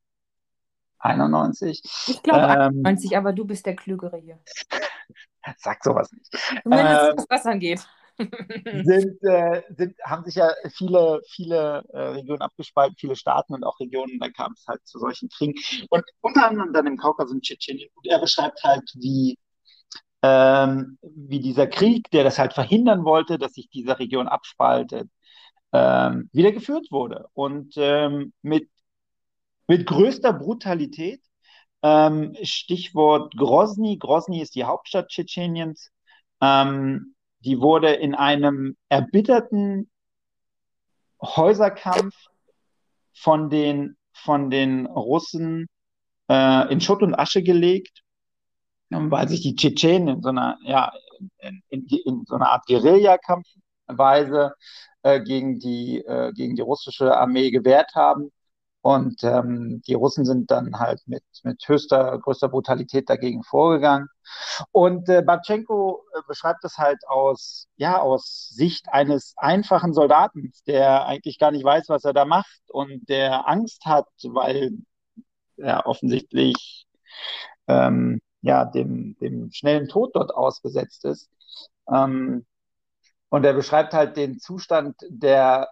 [1.00, 4.38] 91, Ich glaube ähm, 91, aber du bist der Klügere hier.
[5.58, 6.30] sag sowas nicht.
[6.62, 7.86] Zumindest Ähm, was das angeht.
[8.18, 13.78] sind, äh, sind, haben sich ja viele, viele äh, Regionen abgespalten, viele Staaten und auch
[13.78, 15.54] Regionen, da kam es halt zu solchen Kriegen.
[15.88, 17.90] Und unter anderem dann im Kaukasus und Tschetschenien.
[17.94, 19.38] Und er beschreibt halt, wie,
[20.22, 25.08] ähm, wie dieser Krieg, der das halt verhindern wollte, dass sich diese Region abspaltet,
[25.72, 27.28] ähm, wieder geführt wurde.
[27.34, 28.68] Und ähm, mit,
[29.68, 31.22] mit größter Brutalität.
[31.82, 33.98] Ähm, Stichwort Grozny.
[33.98, 35.92] Grozny ist die Hauptstadt Tschetscheniens.
[36.40, 39.88] Ähm, die wurde in einem erbitterten
[41.22, 42.16] Häuserkampf
[43.14, 45.68] von den, von den Russen
[46.28, 48.02] äh, in Schutt und Asche gelegt,
[48.90, 50.92] weil sich die Tschetschenen in so einer, ja,
[51.38, 54.54] in, in, in so einer Art Guerillakampfweise
[55.02, 58.30] äh, gegen äh, gegen die russische Armee gewehrt haben.
[58.80, 64.08] Und ähm, die Russen sind dann halt mit, mit höchster, größter Brutalität dagegen vorgegangen.
[64.72, 71.06] Und äh, Batschenko äh, beschreibt das halt aus, ja, aus Sicht eines einfachen Soldaten, der
[71.06, 74.72] eigentlich gar nicht weiß, was er da macht und der Angst hat, weil
[75.56, 76.86] er offensichtlich
[77.68, 81.30] ähm, ja, dem, dem schnellen Tod dort ausgesetzt ist.
[81.92, 82.46] Ähm,
[83.30, 85.68] und er beschreibt halt den Zustand der,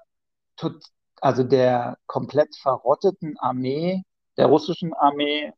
[1.20, 4.02] also der komplett verrotteten Armee,
[4.36, 5.52] der russischen Armee,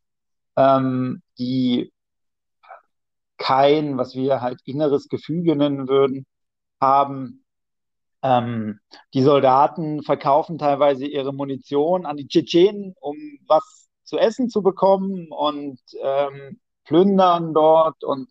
[0.55, 1.91] ähm, die
[3.37, 6.25] kein, was wir halt inneres Gefüge nennen würden,
[6.81, 7.45] haben.
[8.21, 8.79] Ähm,
[9.13, 13.15] die Soldaten verkaufen teilweise ihre Munition an die Tschetschenen, um
[13.47, 18.03] was zu essen zu bekommen und ähm, plündern dort.
[18.03, 18.29] Und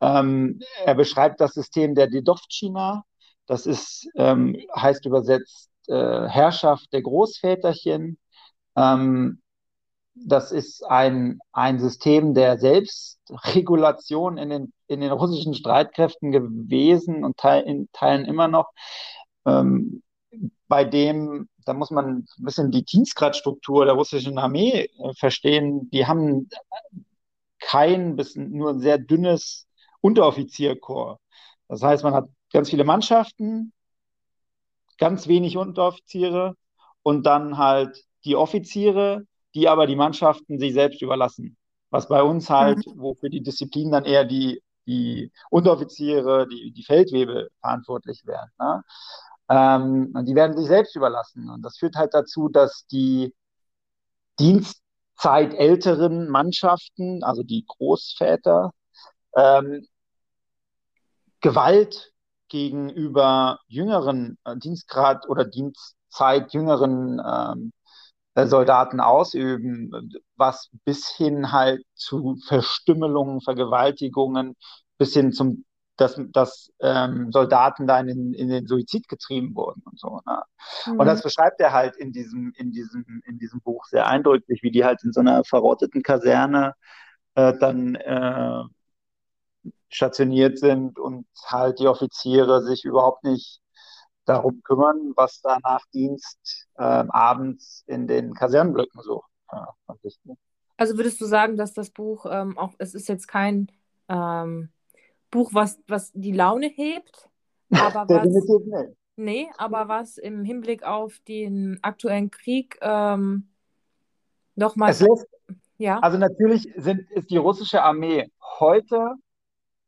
[0.00, 3.04] ähm, er beschreibt das System der Dedovtchina.
[3.46, 8.18] Das ist, ähm, heißt übersetzt äh, Herrschaft der Großväterchen.
[8.76, 9.42] Ähm,
[10.14, 17.36] das ist ein, ein System der Selbstregulation in den, in den russischen Streitkräften gewesen und
[17.36, 18.70] teil, in Teilen immer noch,
[19.44, 20.02] ähm,
[20.68, 25.90] bei dem, da muss man ein bisschen die Dienstgradstruktur der russischen Armee äh, verstehen.
[25.90, 26.48] Die haben
[27.60, 29.66] kein bis nur ein sehr dünnes
[30.00, 31.20] Unteroffizierkorps.
[31.68, 33.72] Das heißt, man hat ganz viele Mannschaften,
[34.98, 36.54] ganz wenig Unteroffiziere
[37.02, 41.56] und dann halt die Offiziere, die aber die Mannschaften sich selbst überlassen.
[41.90, 46.82] Was bei uns halt, wo für die Disziplin dann eher die, die Unteroffiziere, die, die
[46.82, 48.50] Feldwebel verantwortlich werden.
[48.58, 48.82] Ne?
[49.48, 51.48] Ähm, und die werden sich selbst überlassen.
[51.48, 53.34] Und das führt halt dazu, dass die
[54.40, 58.72] dienstzeit-älteren Mannschaften, also die Großväter,
[59.36, 59.86] ähm,
[61.40, 62.12] Gewalt
[62.48, 67.72] gegenüber jüngeren äh, Dienstgrad oder Dienstzeit jüngeren ähm,
[68.34, 69.90] äh, Soldaten ausüben,
[70.36, 74.54] was bis hin halt zu Verstümmelungen, Vergewaltigungen,
[74.98, 75.64] bis hin zum,
[75.96, 80.20] dass, dass ähm, Soldaten da in den, in den Suizid getrieben wurden und so.
[80.26, 80.42] Ne?
[80.86, 81.00] Mhm.
[81.00, 84.70] Und das beschreibt er halt in diesem, in diesem, in diesem Buch sehr eindrücklich, wie
[84.70, 86.74] die halt in so einer verrotteten Kaserne
[87.36, 88.62] äh, dann äh,
[89.88, 93.60] stationiert sind und halt die Offiziere sich überhaupt nicht
[94.24, 99.56] darum kümmern, was da nach Dienst äh, abends in den Kasernenblöcken so äh,
[99.86, 100.38] passiert.
[100.76, 103.70] Also würdest du sagen, dass das Buch ähm, auch, es ist jetzt kein
[104.08, 104.70] ähm,
[105.30, 107.28] Buch, was, was die Laune hebt,
[107.70, 108.26] aber was,
[109.16, 113.48] nee, aber was im Hinblick auf den aktuellen Krieg ähm,
[114.54, 114.94] nochmal,
[115.78, 119.14] ja, also natürlich sind, ist die russische Armee heute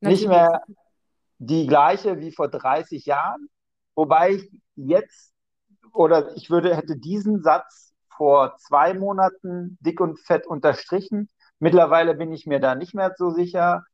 [0.00, 0.62] nicht mehr
[1.38, 3.48] die gleiche wie vor 30 Jahren,
[3.94, 5.32] wobei ich jetzt
[5.92, 11.28] oder ich würde, hätte diesen Satz vor zwei Monaten dick und fett unterstrichen.
[11.58, 13.84] Mittlerweile bin ich mir da nicht mehr so sicher.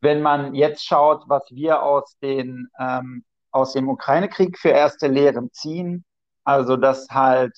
[0.00, 5.52] Wenn man jetzt schaut, was wir aus den, ähm, aus dem Ukraine-Krieg für erste Lehren
[5.52, 6.04] ziehen,
[6.44, 7.56] also dass halt,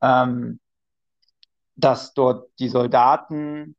[0.00, 0.60] ähm,
[1.76, 3.76] dass dort die Soldaten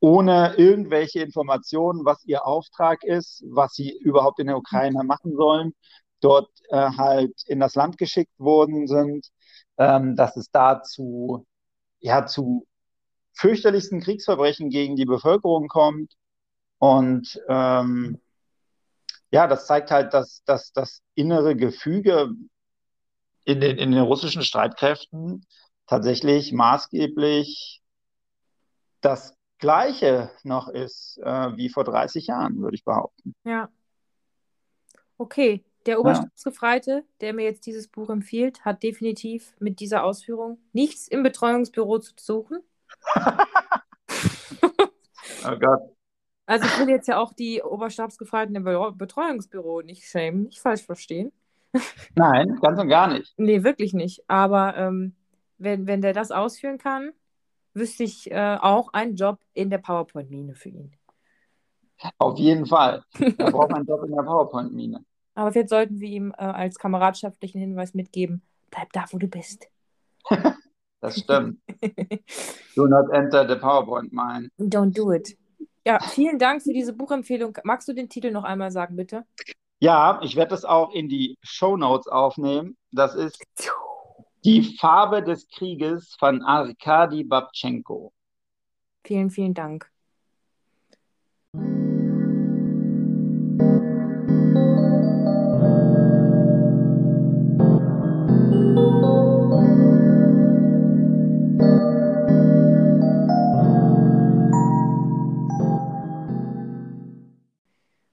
[0.00, 5.74] ohne irgendwelche Informationen, was ihr Auftrag ist, was sie überhaupt in der Ukraine machen sollen,
[6.20, 9.28] dort äh, halt in das Land geschickt worden sind,
[9.78, 11.46] ähm, dass es dazu
[12.00, 12.66] ja zu
[13.34, 16.12] fürchterlichsten Kriegsverbrechen gegen die Bevölkerung kommt.
[16.78, 18.20] Und ähm,
[19.30, 22.30] ja, das zeigt halt, dass, dass das innere Gefüge
[23.44, 25.46] in den, in den russischen Streitkräften
[25.86, 27.82] tatsächlich maßgeblich
[29.00, 33.34] das Gleiche noch ist äh, wie vor 30 Jahren, würde ich behaupten.
[33.44, 33.70] Ja.
[35.18, 36.00] Okay, der Ja.
[36.00, 41.98] Oberstabsgefreite, der mir jetzt dieses Buch empfiehlt, hat definitiv mit dieser Ausführung nichts im Betreuungsbüro
[42.00, 42.60] zu suchen.
[45.44, 45.80] Oh Gott.
[46.46, 50.82] Also ich will jetzt ja auch die Oberstabsgefreiten im Be Betreuungsbüro nicht schämen, nicht falsch
[50.82, 51.32] verstehen.
[52.14, 53.34] Nein, ganz und gar nicht.
[53.36, 54.28] Nee, wirklich nicht.
[54.28, 55.14] Aber ähm,
[55.58, 57.12] wenn, wenn der das ausführen kann,
[57.76, 60.92] wüsste ich äh, auch einen Job in der PowerPoint-Mine für ihn.
[62.18, 63.04] Auf jeden Fall.
[63.18, 65.04] Da braucht man einen Job in der PowerPoint-Mine.
[65.34, 69.68] Aber vielleicht sollten wir ihm äh, als kameradschaftlichen Hinweis mitgeben, bleib da, wo du bist.
[71.02, 71.60] Das stimmt.
[72.74, 74.48] Do not enter the PowerPoint mine.
[74.58, 75.36] Don't do it.
[75.84, 77.58] Ja, vielen Dank für diese Buchempfehlung.
[77.64, 79.24] Magst du den Titel noch einmal sagen, bitte?
[79.78, 82.76] Ja, ich werde das auch in die Shownotes aufnehmen.
[82.90, 83.44] Das ist
[84.46, 88.12] Die Farbe des Krieges von Arkadi Babchenko.
[89.02, 89.90] Vielen, vielen Dank.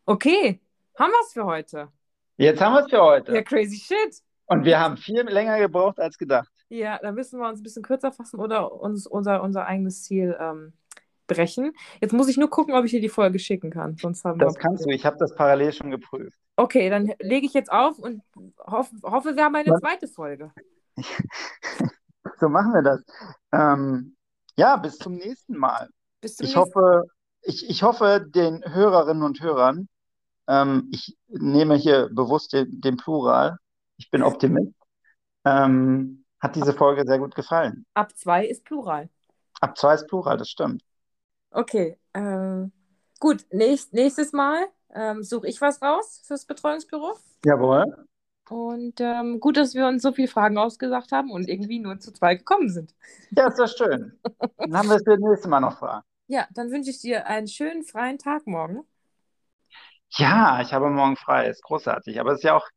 [0.08, 0.60] Okay,
[0.98, 1.92] haben wir es für heute.
[2.38, 3.36] Jetzt haben wir es für heute.
[3.36, 4.24] Ja, crazy shit.
[4.48, 6.50] Und wir haben viel länger gebraucht als gedacht.
[6.70, 10.36] Ja, da müssen wir uns ein bisschen kürzer fassen oder uns unser, unser eigenes Ziel
[10.40, 10.74] ähm,
[11.28, 11.74] brechen.
[12.02, 13.96] Jetzt muss ich nur gucken, ob ich dir die Folge schicken kann.
[13.98, 14.60] Sonst haben Das wir...
[14.60, 14.90] kannst du.
[14.90, 16.38] Ich habe das parallel schon geprüft.
[16.56, 18.22] Okay, dann lege ich jetzt auf und
[18.60, 19.80] hoff, hoffe, wir haben eine Was?
[19.82, 20.52] zweite Folge.
[22.40, 23.04] So machen wir das.
[23.52, 24.16] Ähm,
[24.58, 25.90] ja, bis zum nächsten Mal.
[26.22, 27.04] Bis zum Ich nächsten hoffe,
[27.42, 29.88] ich, ich hoffe, den Hörerinnen und Hörern,
[30.48, 33.58] ähm, ich nehme hier bewusst den, den Plural,
[33.98, 34.74] ich bin Optimist,
[35.46, 37.86] ähm, hat diese Folge sehr gut gefallen.
[37.94, 39.10] Ab zwei ist Plural.
[39.62, 40.84] Ab zwei ist Plural, das stimmt.
[41.52, 42.72] Okay, ähm,
[43.20, 43.46] gut.
[43.52, 47.14] Nächst, nächstes Mal ähm, suche ich was raus fürs Betreuungsbüro.
[47.46, 48.08] Jawohl.
[48.50, 52.12] Und ähm, gut, dass wir uns so viele Fragen ausgesagt haben und irgendwie nur zu
[52.12, 52.94] zwei gekommen sind.
[53.32, 54.20] Ja, ist das schön.
[54.58, 56.06] Dann haben wir es das nächste Mal noch fragen.
[56.28, 58.84] Ja, dann wünsche ich dir einen schönen freien Tag morgen.
[60.10, 62.68] Ja, ich habe morgen frei, ist großartig, aber es ist ja auch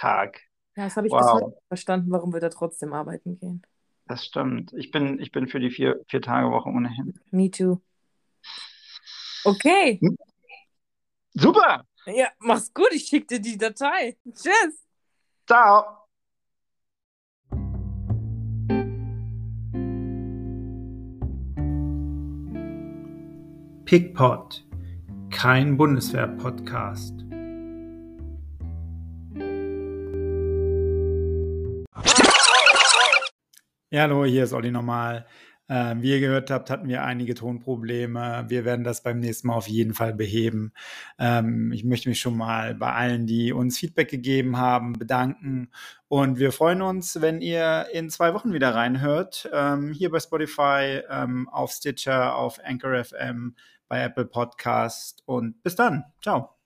[0.00, 0.40] Freitag.
[0.76, 1.32] Ja, das habe ich bis Wow.
[1.34, 3.62] heute nicht verstanden, warum wir da trotzdem arbeiten gehen.
[4.06, 4.72] Das stimmt.
[4.74, 7.18] Ich bin, ich bin für die vier, vier Tage Woche ohnehin.
[7.30, 7.80] Me too.
[9.44, 10.00] Okay.
[11.34, 11.84] Super.
[12.06, 12.88] Ja, mach's gut.
[12.92, 14.16] Ich schicke dir die Datei.
[14.32, 14.86] Tschüss.
[15.46, 15.96] Ciao.
[23.84, 24.64] PickPod,
[25.30, 27.24] kein Bundeswehr-Podcast.
[33.92, 35.26] Ja, hallo, hier ist Olli Normal.
[35.66, 38.44] Äh, wie ihr gehört habt, hatten wir einige Tonprobleme.
[38.46, 40.72] Wir werden das beim nächsten Mal auf jeden Fall beheben.
[41.18, 45.72] Ähm, ich möchte mich schon mal bei allen, die uns Feedback gegeben haben, bedanken.
[46.06, 49.50] Und wir freuen uns, wenn ihr in zwei Wochen wieder reinhört.
[49.52, 53.56] Ähm, hier bei Spotify, ähm, auf Stitcher, auf Anchor FM,
[53.88, 55.24] bei Apple Podcast.
[55.26, 56.04] Und bis dann.
[56.22, 56.59] Ciao.